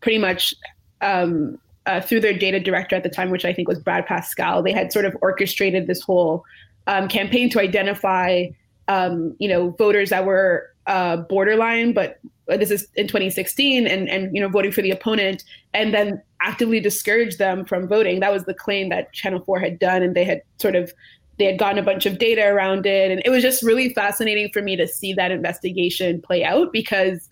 [0.00, 0.54] pretty much
[1.00, 4.62] um, uh, through their data director at the time, which I think was Brad Parscale,
[4.62, 6.44] they had sort of orchestrated this whole
[6.86, 8.46] um, campaign to identify,
[8.86, 14.34] um, you know, voters that were uh, borderline, but this is in 2016, and and
[14.34, 18.20] you know, voting for the opponent, and then actively discourage them from voting.
[18.20, 20.92] That was the claim that Channel Four had done, and they had sort of
[21.40, 24.50] they had gotten a bunch of data around it, and it was just really fascinating
[24.52, 27.28] for me to see that investigation play out because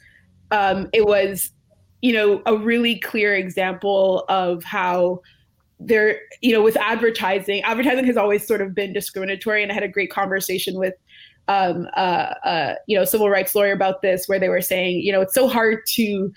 [0.51, 1.51] um, it was
[2.01, 5.21] you know, a really clear example of how
[5.81, 9.63] there, you know, with advertising, advertising has always sort of been discriminatory.
[9.63, 10.95] And I had a great conversation with,
[11.49, 15.13] um, uh, uh, you know, civil rights lawyer about this, where they were saying, you
[15.13, 16.33] know, it's so hard to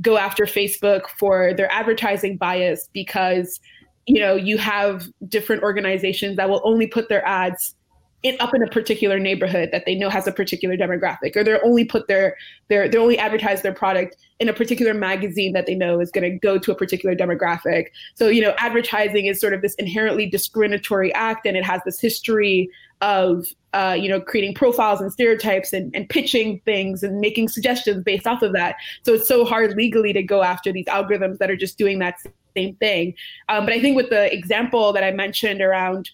[0.00, 3.60] go after Facebook for their advertising bias because,
[4.08, 7.74] you know, you have different organizations that will only put their ads
[8.22, 11.64] in, up in a particular neighborhood that they know has a particular demographic, or they're
[11.64, 12.36] only put their
[12.68, 16.28] their they only advertise their product in a particular magazine that they know is going
[16.28, 17.88] to go to a particular demographic.
[18.14, 22.00] So you know, advertising is sort of this inherently discriminatory act, and it has this
[22.00, 22.70] history
[23.00, 28.02] of uh, you know creating profiles and stereotypes and, and pitching things and making suggestions
[28.02, 28.76] based off of that.
[29.04, 32.16] So it's so hard legally to go after these algorithms that are just doing that
[32.58, 33.14] same thing.
[33.48, 36.10] Um, but I think with the example that I mentioned around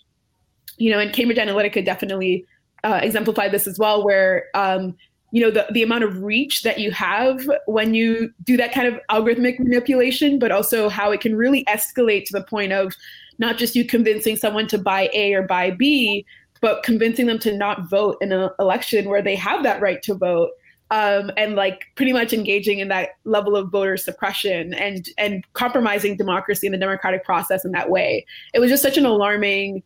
[0.76, 2.44] you know, and Cambridge Analytica definitely
[2.82, 4.96] uh, exemplified this as well, where um,
[5.30, 8.88] you know the the amount of reach that you have when you do that kind
[8.88, 12.94] of algorithmic manipulation, but also how it can really escalate to the point of
[13.38, 16.24] not just you convincing someone to buy A or buy B,
[16.60, 20.14] but convincing them to not vote in an election where they have that right to
[20.14, 20.50] vote.
[20.90, 26.16] Um, and like pretty much engaging in that level of voter suppression and and compromising
[26.16, 28.24] democracy and the democratic process in that way.
[28.52, 29.82] It was just such an alarming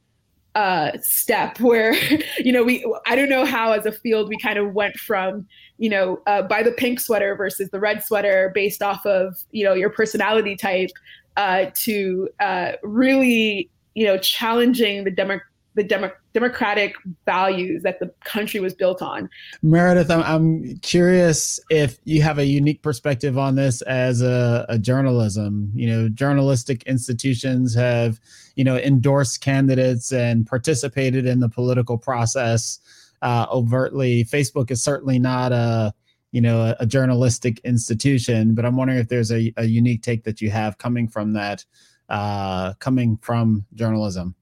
[0.55, 1.95] uh, step where
[2.39, 5.47] you know we I don't know how as a field we kind of went from
[5.79, 9.65] you know uh, buy the pink sweater versus the red sweater based off of you
[9.65, 10.91] know your personality type
[11.37, 15.41] uh, to uh, really you know challenging the demo-
[15.79, 19.31] the demo- democratic values that the country was built on.
[19.63, 24.77] Meredith, I'm, I'm curious if you have a unique perspective on this as a, a
[24.77, 25.71] journalism.
[25.75, 28.19] You know, journalistic institutions have,
[28.57, 32.81] you know, endorsed candidates and participated in the political process
[33.23, 34.25] uh, overtly.
[34.25, 35.95] Facebook is certainly not a,
[36.33, 40.25] you know, a, a, journalistic institution, but I'm wondering if there's a, a unique take
[40.25, 41.65] that you have coming from that,
[42.09, 44.35] uh, coming from journalism.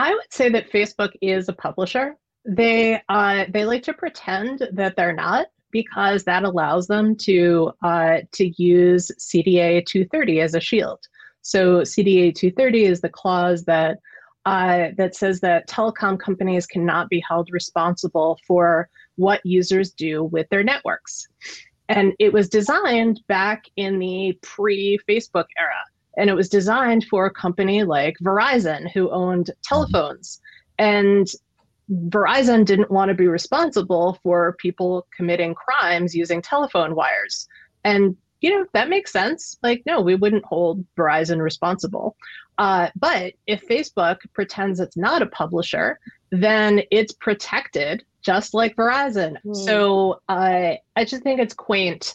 [0.00, 2.16] I would say that Facebook is a publisher.
[2.46, 8.20] They uh, they like to pretend that they're not because that allows them to uh,
[8.32, 11.00] to use CDA 230 as a shield.
[11.42, 13.98] So CDA 230 is the clause that
[14.46, 20.48] uh, that says that telecom companies cannot be held responsible for what users do with
[20.48, 21.28] their networks.
[21.90, 25.82] And it was designed back in the pre Facebook era.
[26.20, 30.38] And it was designed for a company like Verizon, who owned telephones.
[30.78, 31.26] And
[31.90, 37.48] Verizon didn't want to be responsible for people committing crimes using telephone wires.
[37.84, 39.56] And, you know, that makes sense.
[39.62, 42.16] Like, no, we wouldn't hold Verizon responsible.
[42.58, 45.98] Uh, but if Facebook pretends it's not a publisher,
[46.30, 49.36] then it's protected just like Verizon.
[49.46, 49.56] Mm.
[49.56, 52.14] So uh, I just think it's quaint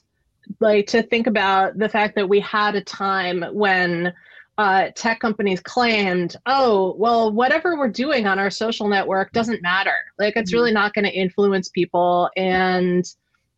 [0.60, 4.14] like to think about the fact that we had a time when
[4.58, 9.98] uh, tech companies claimed, oh, well, whatever we're doing on our social network doesn't matter.
[10.18, 10.76] Like, it's really mm-hmm.
[10.76, 12.30] not going to influence people.
[12.38, 13.04] And,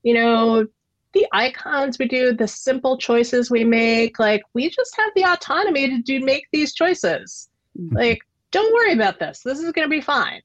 [0.04, 0.66] you know,
[1.14, 5.88] the icons we do, the simple choices we make, like, we just have the autonomy
[5.90, 7.50] to do make these choices.
[7.80, 7.96] Mm-hmm.
[7.96, 8.20] Like,
[8.52, 9.42] don't worry about this.
[9.44, 10.42] This is going to be fine.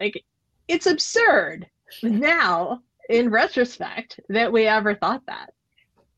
[0.00, 0.24] Like,
[0.66, 1.68] it's absurd
[2.02, 5.52] now in retrospect that we ever thought that.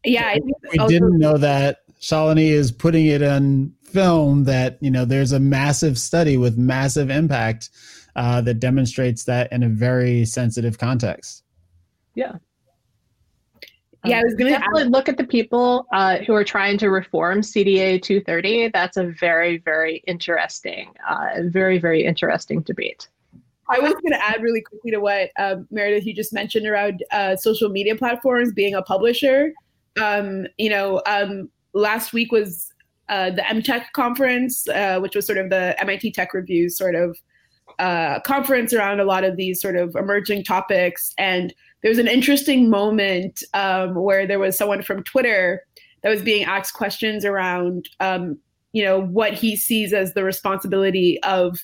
[0.05, 0.37] Yeah,
[0.73, 5.33] we also- didn't know that Shalini is putting it on film that you know there's
[5.33, 7.71] a massive study with massive impact
[8.17, 11.45] uh, that demonstrates that in a very sensitive context.
[12.15, 12.37] Yeah.
[14.05, 16.79] Yeah, I was going to definitely ask- look at the people uh, who are trying
[16.79, 18.71] to reform CDA 230.
[18.73, 23.09] That's a very, very interesting, uh, very, very interesting debate.
[23.71, 27.05] I was going to add really quickly to what um, Meredith you just mentioned around
[27.11, 29.53] uh, social media platforms being a publisher.
[30.01, 32.73] Um, you know, um, last week was
[33.09, 37.19] uh, the EmTech conference, uh, which was sort of the MIT Tech Review sort of
[37.79, 41.15] uh, conference around a lot of these sort of emerging topics.
[41.19, 45.63] And there was an interesting moment um, where there was someone from Twitter
[46.03, 48.39] that was being asked questions around, um,
[48.73, 51.59] you know, what he sees as the responsibility of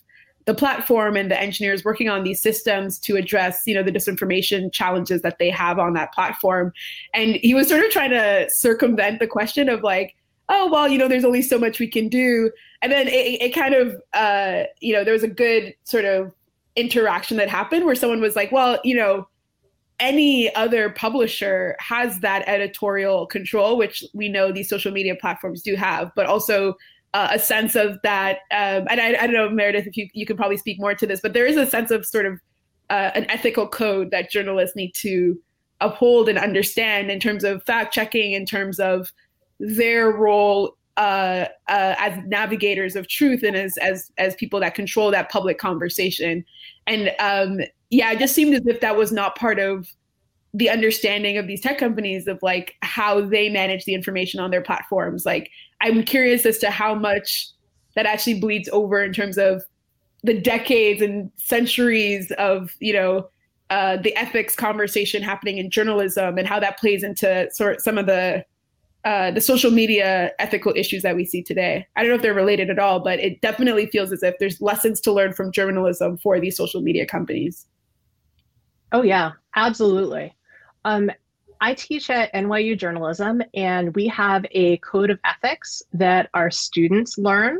[0.47, 4.73] the platform and the engineers working on these systems to address you know the disinformation
[4.73, 6.73] challenges that they have on that platform.
[7.15, 10.15] And he was sort of trying to circumvent the question of like
[10.49, 12.51] oh well you know there's only so much we can do.
[12.83, 16.35] And then it, it kind of uh, you know there was a good sort of
[16.77, 19.29] interaction that happened where someone was like well you know
[20.01, 25.77] any other publisher has that editorial control which we know these social media platforms do
[25.77, 26.75] have but also
[27.15, 28.39] uh, a sense of that.
[28.51, 31.07] Um, and I, I, don't know, Meredith, if you, you could probably speak more to
[31.07, 32.41] this, but there is a sense of sort of
[32.91, 35.41] uh, an ethical code that journalists need to
[35.81, 39.13] uphold and understand in terms of fact checking, in terms of
[39.61, 45.11] their role uh, uh, as navigators of truth and as as as people that control
[45.11, 46.45] that public conversation.
[46.87, 47.61] And um,
[47.91, 49.89] yeah, it just seemed as if that was not part of
[50.53, 54.63] the understanding of these tech companies of like how they manage the information on their
[54.63, 55.27] platforms.
[55.27, 55.51] Like
[55.85, 57.49] I'm curious as to how much
[57.95, 59.63] that actually bleeds over in terms of
[60.23, 63.29] the decades and centuries of you know
[63.69, 68.07] uh, the ethics conversation happening in journalism and how that plays into sort some of
[68.07, 68.45] the
[69.05, 71.87] uh, the social media ethical issues that we see today.
[71.95, 74.63] I don't know if they're related at all, but it definitely feels as if there's
[74.63, 77.67] lessons to learn from journalism for these social media companies.
[78.93, 80.35] Oh yeah, absolutely.
[80.87, 81.11] Um,
[81.65, 87.17] I teach at NYU journalism, and we have a code of ethics that our students
[87.17, 87.59] learn.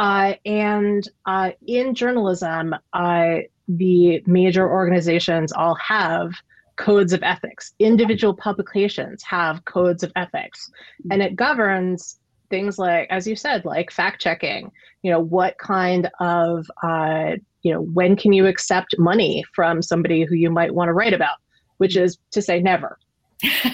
[0.00, 3.36] Uh, and uh, in journalism, uh,
[3.68, 6.32] the major organizations all have
[6.74, 7.72] codes of ethics.
[7.78, 10.68] Individual publications have codes of ethics,
[11.12, 12.18] and it governs
[12.50, 14.72] things like, as you said, like fact checking.
[15.02, 20.24] You know, what kind of, uh, you know, when can you accept money from somebody
[20.24, 21.38] who you might want to write about?
[21.76, 22.98] Which is to say, never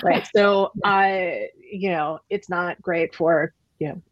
[0.02, 4.02] right so i you know it's not great for you know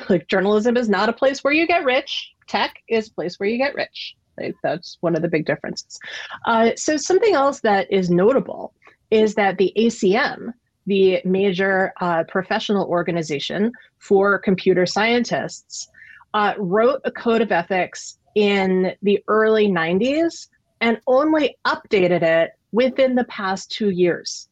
[0.08, 3.48] like journalism is not a place where you get rich tech is a place where
[3.48, 4.16] you get rich.
[4.38, 5.98] Like, that's one of the big differences.
[6.46, 8.74] Uh, so something else that is notable
[9.10, 10.52] is that the ACM,
[10.86, 15.88] the major uh, professional organization for computer scientists,
[16.34, 20.48] uh, wrote a code of ethics in the early 90s
[20.82, 24.45] and only updated it within the past two years.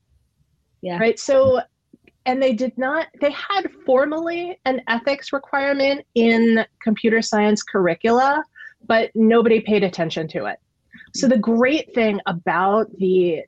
[0.85, 0.99] Yeah.
[0.99, 1.19] Right.
[1.19, 1.63] So,
[2.27, 8.45] and they did not, they had formally an ethics requirement in computer science curricula,
[8.87, 10.59] but nobody paid attention to it.
[11.15, 13.45] So, the great thing about the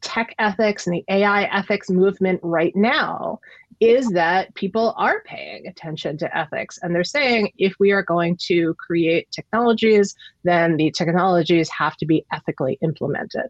[0.00, 3.38] tech ethics and the AI ethics movement right now
[3.78, 8.36] is that people are paying attention to ethics and they're saying if we are going
[8.46, 13.46] to create technologies, then the technologies have to be ethically implemented.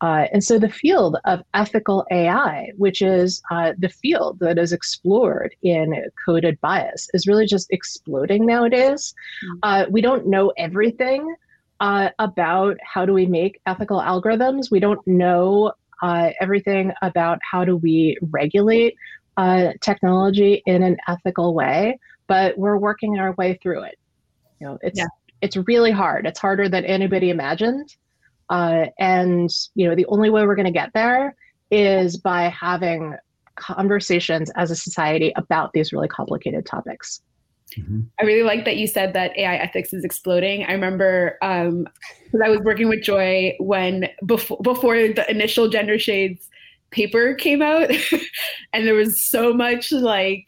[0.00, 4.72] Uh, and so the field of ethical AI, which is uh, the field that is
[4.72, 5.94] explored in
[6.24, 9.14] coded bias, is really just exploding nowadays.
[9.44, 9.58] Mm-hmm.
[9.62, 11.34] Uh, we don't know everything
[11.80, 14.70] uh, about how do we make ethical algorithms.
[14.70, 15.72] We don't know
[16.02, 18.96] uh, everything about how do we regulate
[19.36, 23.98] uh, technology in an ethical way, but we're working our way through it.
[24.60, 25.06] You know, it's yeah.
[25.40, 26.26] it's really hard.
[26.26, 27.96] It's harder than anybody imagined,
[28.50, 31.34] uh, and you know the only way we're going to get there
[31.70, 33.14] is by having
[33.56, 37.20] conversations as a society about these really complicated topics.
[37.78, 38.02] Mm-hmm.
[38.20, 40.64] I really like that you said that AI ethics is exploding.
[40.64, 45.98] I remember because um, I was working with Joy when before before the initial gender
[45.98, 46.48] shades
[46.90, 47.90] paper came out,
[48.72, 50.46] and there was so much like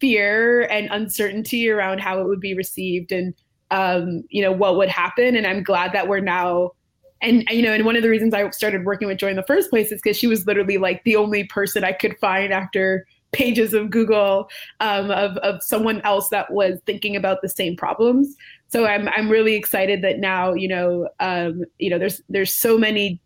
[0.00, 3.34] fear and uncertainty around how it would be received and
[3.70, 5.36] um, you know what would happen.
[5.36, 6.72] And I'm glad that we're now
[7.20, 9.42] and you know and one of the reasons i started working with joy in the
[9.42, 13.06] first place is because she was literally like the only person i could find after
[13.32, 14.48] pages of Google
[14.80, 18.34] um, of of someone else that was thinking about the same problems.
[18.68, 22.78] So I'm I'm really excited that now you know um, you know there's there's so
[22.78, 23.20] many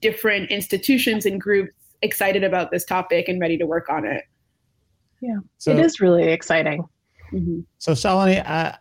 [0.00, 1.72] different institutions and groups
[2.02, 4.24] excited about this topic and ready to work on it.
[5.20, 6.84] Yeah, so, it is really exciting.
[7.32, 7.60] Mm-hmm.
[7.78, 8.76] So Shalini, I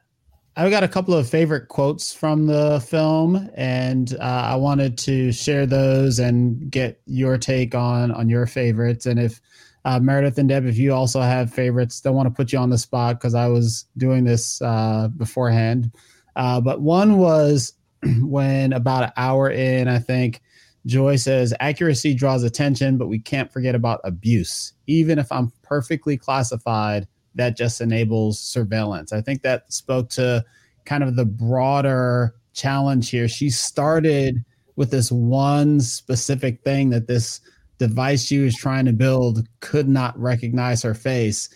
[0.55, 5.31] I've got a couple of favorite quotes from the film, and uh, I wanted to
[5.31, 9.07] share those and get your take on on your favorites.
[9.07, 9.41] And if
[9.85, 12.69] uh, Meredith and Deb, if you also have favorites, don't want to put you on
[12.69, 15.91] the spot because I was doing this uh, beforehand.
[16.35, 17.73] Uh, but one was
[18.21, 20.41] when about an hour in, I think
[20.85, 24.73] Joy says, accuracy draws attention, but we can't forget about abuse.
[24.85, 29.14] Even if I'm perfectly classified, that just enables surveillance.
[29.14, 30.43] I think that spoke to
[30.85, 33.27] kind of the broader challenge here.
[33.27, 34.43] She started
[34.76, 37.41] with this one specific thing that this
[37.77, 41.49] device she was trying to build could not recognize her face.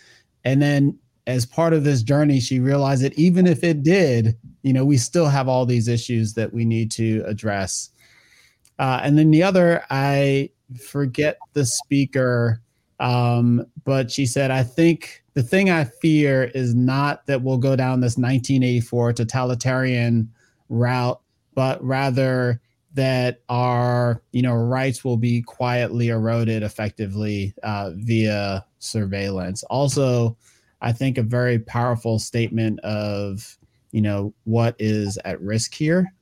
[0.44, 4.72] And then as part of this journey, she realized that even if it did, you
[4.72, 7.90] know, we still have all these issues that we need to address.
[8.78, 10.50] Uh, and then the other, I
[10.86, 12.62] forget the speaker,
[13.00, 17.76] um, but she said, I think the thing I fear is not that we'll go
[17.76, 20.32] down this 1984 totalitarian
[20.68, 21.20] route,
[21.54, 22.60] but rather
[22.94, 29.62] that our you know rights will be quietly eroded effectively uh, via surveillance.
[29.64, 30.36] Also,
[30.80, 33.56] I think a very powerful statement of
[33.92, 36.12] you know what is at risk here.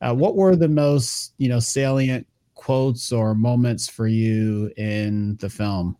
[0.00, 5.50] Uh, what were the most you know salient quotes or moments for you in the
[5.50, 5.96] film?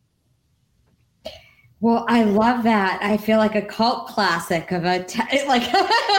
[1.84, 2.98] Well, I love that.
[3.02, 5.64] I feel like a cult classic of a te- like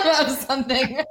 [0.06, 1.04] of something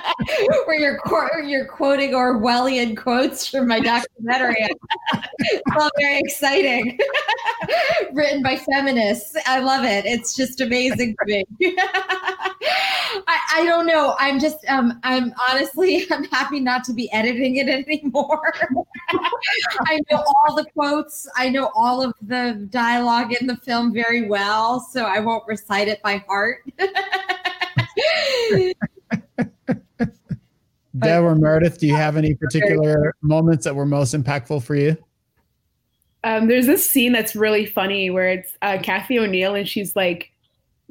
[0.64, 0.98] where you're
[1.44, 4.66] you're quoting Orwellian quotes from my documentary.
[5.78, 6.98] all very exciting.
[8.14, 9.36] Written by feminists.
[9.44, 10.06] I love it.
[10.06, 11.76] It's just amazing to me.
[13.26, 14.14] I, I don't know.
[14.18, 18.52] I'm just um I'm honestly I'm happy not to be editing it anymore.
[19.86, 21.28] I know all the quotes.
[21.36, 25.88] I know all of the dialogue in the film very well, so I won't recite
[25.88, 26.62] it by heart.
[30.98, 34.96] Deb or Meredith, do you have any particular moments that were most impactful for you?
[36.24, 40.32] Um, there's this scene that's really funny where it's uh, Cathy O'Neil and she's like,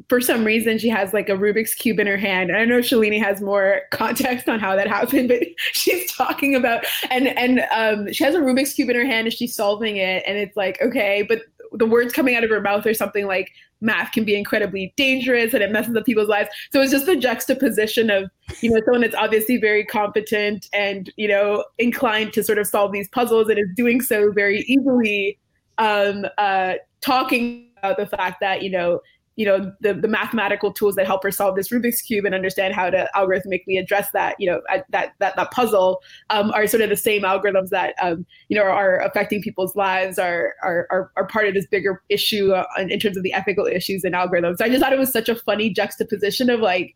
[0.10, 2.50] for some reason, she has like a Rubik's Cube in her hand.
[2.50, 6.86] And I know Shalini has more context on how that happened, but she's talking about,
[7.10, 10.24] and, and um, she has a Rubik's Cube in her hand and she's solving it.
[10.28, 11.42] And it's like, okay, but
[11.74, 13.52] the words coming out of her mouth are something like
[13.82, 16.50] math can be incredibly dangerous and it messes up people's lives.
[16.72, 18.30] So it's just the juxtaposition of,
[18.62, 22.92] you know, someone that's obviously very competent and, you know, inclined to sort of solve
[22.92, 25.38] these puzzles and is doing so very easily,
[25.78, 29.00] um, uh, talking about the fact that, you know,
[29.38, 32.74] you know the, the mathematical tools that help her solve this rubik's cube and understand
[32.74, 36.02] how to algorithmically address that you know that that, that puzzle
[36.32, 40.18] um, are sort of the same algorithms that um, you know are affecting people's lives
[40.18, 43.68] are are are, are part of this bigger issue uh, in terms of the ethical
[43.68, 44.58] issues in algorithms.
[44.58, 46.96] So i just thought it was such a funny juxtaposition of like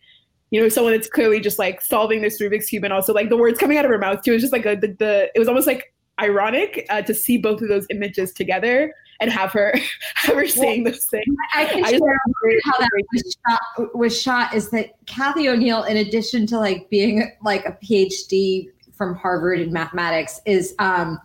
[0.50, 3.38] you know someone that's clearly just like solving this rubik's cube and also like the
[3.38, 4.32] words coming out of her mouth too.
[4.32, 7.38] It was just like a, the, the it was almost like ironic uh, to see
[7.38, 9.74] both of those images together and have her
[10.16, 11.36] have her saying those things.
[11.56, 12.20] I can I share
[12.66, 17.32] how that was shot, was shot is that Cathy O'Neil, in addition to like being
[17.44, 21.20] like a PhD from Harvard in mathematics, is um,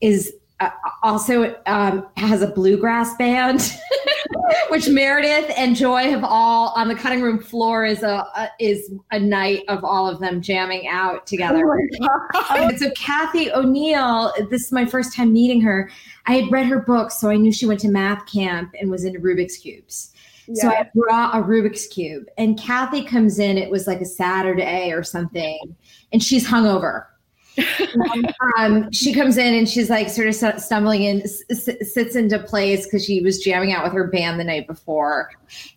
[0.00, 0.70] is uh,
[1.02, 3.72] also um, has a bluegrass band,
[4.68, 8.90] which Meredith and Joy have all on the cutting room floor is a, a is
[9.10, 11.62] a night of all of them jamming out together.
[12.34, 15.90] Oh so Cathy O'Neil, this is my first time meeting her.
[16.26, 19.04] I had read her book, so I knew she went to math camp and was
[19.04, 20.12] into Rubik's cubes.
[20.48, 20.62] Yeah.
[20.62, 23.58] So I brought a Rubik's cube, and Cathy comes in.
[23.58, 25.76] It was like a Saturday or something,
[26.12, 27.06] and she's hungover
[28.58, 31.42] um, she comes in and she's like sort of stumbling in, s-
[31.82, 35.30] sits into place because she was jamming out with her band the night before,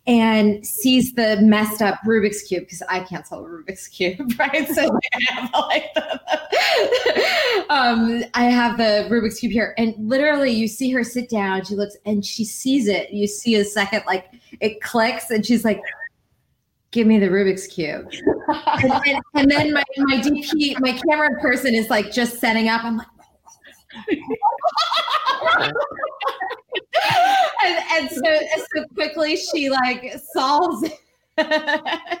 [0.06, 4.68] and sees the messed up Rubik's cube because I can't solve a Rubik's cube, right?
[4.68, 10.68] So I have like the, um, I have the Rubik's cube here, and literally you
[10.68, 11.64] see her sit down.
[11.64, 13.10] She looks and she sees it.
[13.10, 14.26] You see a second like
[14.60, 15.80] it clicks, and she's like,
[16.90, 18.10] give me the Rubik's cube.
[18.82, 22.84] and, and, and, then my, my DP, my camera person is like just setting up.
[22.84, 23.06] I'm like,
[27.64, 28.40] and, and so,
[28.74, 30.88] so quickly she like solves
[31.36, 32.20] it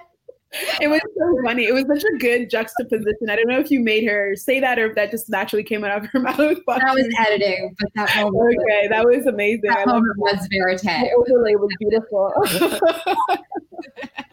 [0.88, 1.64] was so funny.
[1.64, 3.30] It was such a good juxtaposition.
[3.30, 5.84] I don't know if you made her say that or if that just naturally came
[5.84, 6.36] out of her mouth.
[6.36, 8.58] That was editing, but that moment.
[8.60, 9.62] Okay, that was amazing.
[9.64, 10.80] That I moment was verite.
[10.82, 13.38] It was, it was beautiful.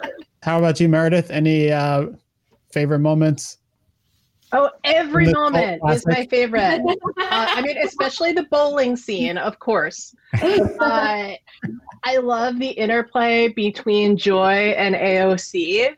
[0.44, 1.30] How about you, Meredith?
[1.30, 2.08] Any uh,
[2.72, 3.58] favorite moments?
[4.54, 6.80] Oh, every moment is my favorite.
[6.82, 10.16] uh, I mean, especially the bowling scene, of course.
[10.80, 11.34] Uh,
[12.04, 15.96] I love the interplay between Joy and AOC.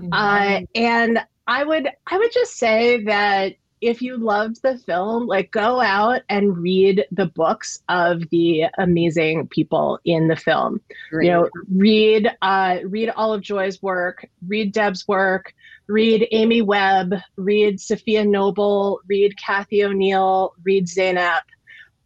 [0.00, 0.12] Mm-hmm.
[0.12, 5.50] Uh, and I would I would just say that if you loved the film, like
[5.50, 10.80] go out and read the books of the amazing people in the film.
[11.10, 11.26] Great.
[11.26, 15.54] You know, read uh, read all of Joy's work, read Deb's work,
[15.88, 21.40] read Amy Webb, read Safiya Noble, read Cathy O'Neil, read Zeynep.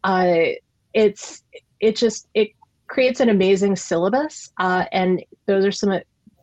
[0.02, 0.36] Uh,
[0.92, 1.42] it's
[1.78, 2.50] it just it
[2.88, 6.00] creates an amazing syllabus, uh, and those are some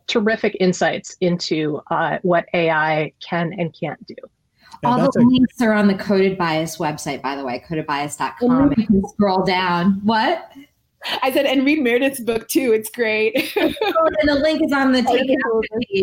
[0.08, 4.16] terrific insights into uh, what AI can and can't do.
[4.82, 8.74] Yeah, All the a- links are on the Coded Bias website, by the way, codedbias.com.
[8.76, 10.00] You can scroll down.
[10.04, 10.50] What?
[11.22, 12.72] I said, and read Meredith's book too.
[12.72, 13.52] It's great.
[13.56, 15.28] oh, and the link is on the page.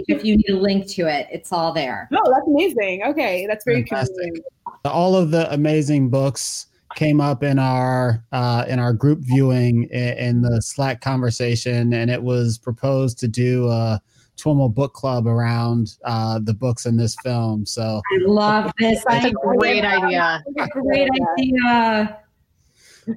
[0.07, 2.07] If you need a link to it, it's all there.
[2.13, 3.03] Oh, that's amazing.
[3.03, 4.41] Okay, that's very Fantastic.
[4.85, 10.17] All of the amazing books came up in our uh, in our group viewing in,
[10.17, 14.01] in, the Slack conversation, and it was proposed to do a
[14.37, 17.65] TWIML book club around uh, the books in this film.
[17.65, 19.03] So I love this.
[19.07, 20.43] That's a great idea.
[20.71, 22.19] Great idea.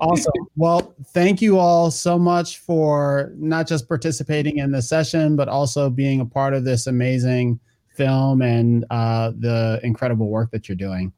[0.01, 0.33] awesome.
[0.57, 5.91] Well, thank you all so much for not just participating in the session, but also
[5.91, 7.59] being a part of this amazing
[7.95, 11.13] film and uh, the incredible work that you're doing.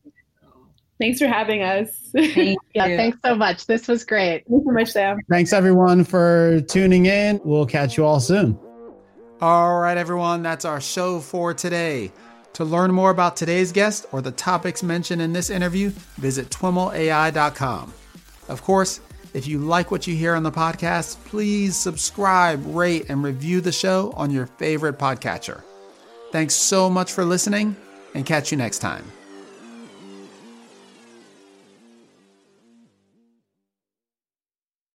[1.01, 1.89] Thanks for having us.
[2.13, 3.67] Thank yeah, thanks so much.
[3.67, 4.45] This was great.
[4.47, 5.19] Thanks so much, Sam.
[5.31, 7.41] Thanks everyone for tuning in.
[7.43, 8.59] We'll catch you all soon.
[9.41, 12.13] All right, everyone, that's our show for today.
[12.55, 17.95] To learn more about today's guest or the topics mentioned in this interview, visit twimlai.com.
[18.49, 19.01] Of course,
[19.33, 23.73] if you like what you hear on the podcast, please subscribe, rate, and review the
[23.73, 25.63] show on your favorite podcatcher.
[26.33, 27.77] Thanks so much for listening,
[28.15, 29.05] and catch you next time.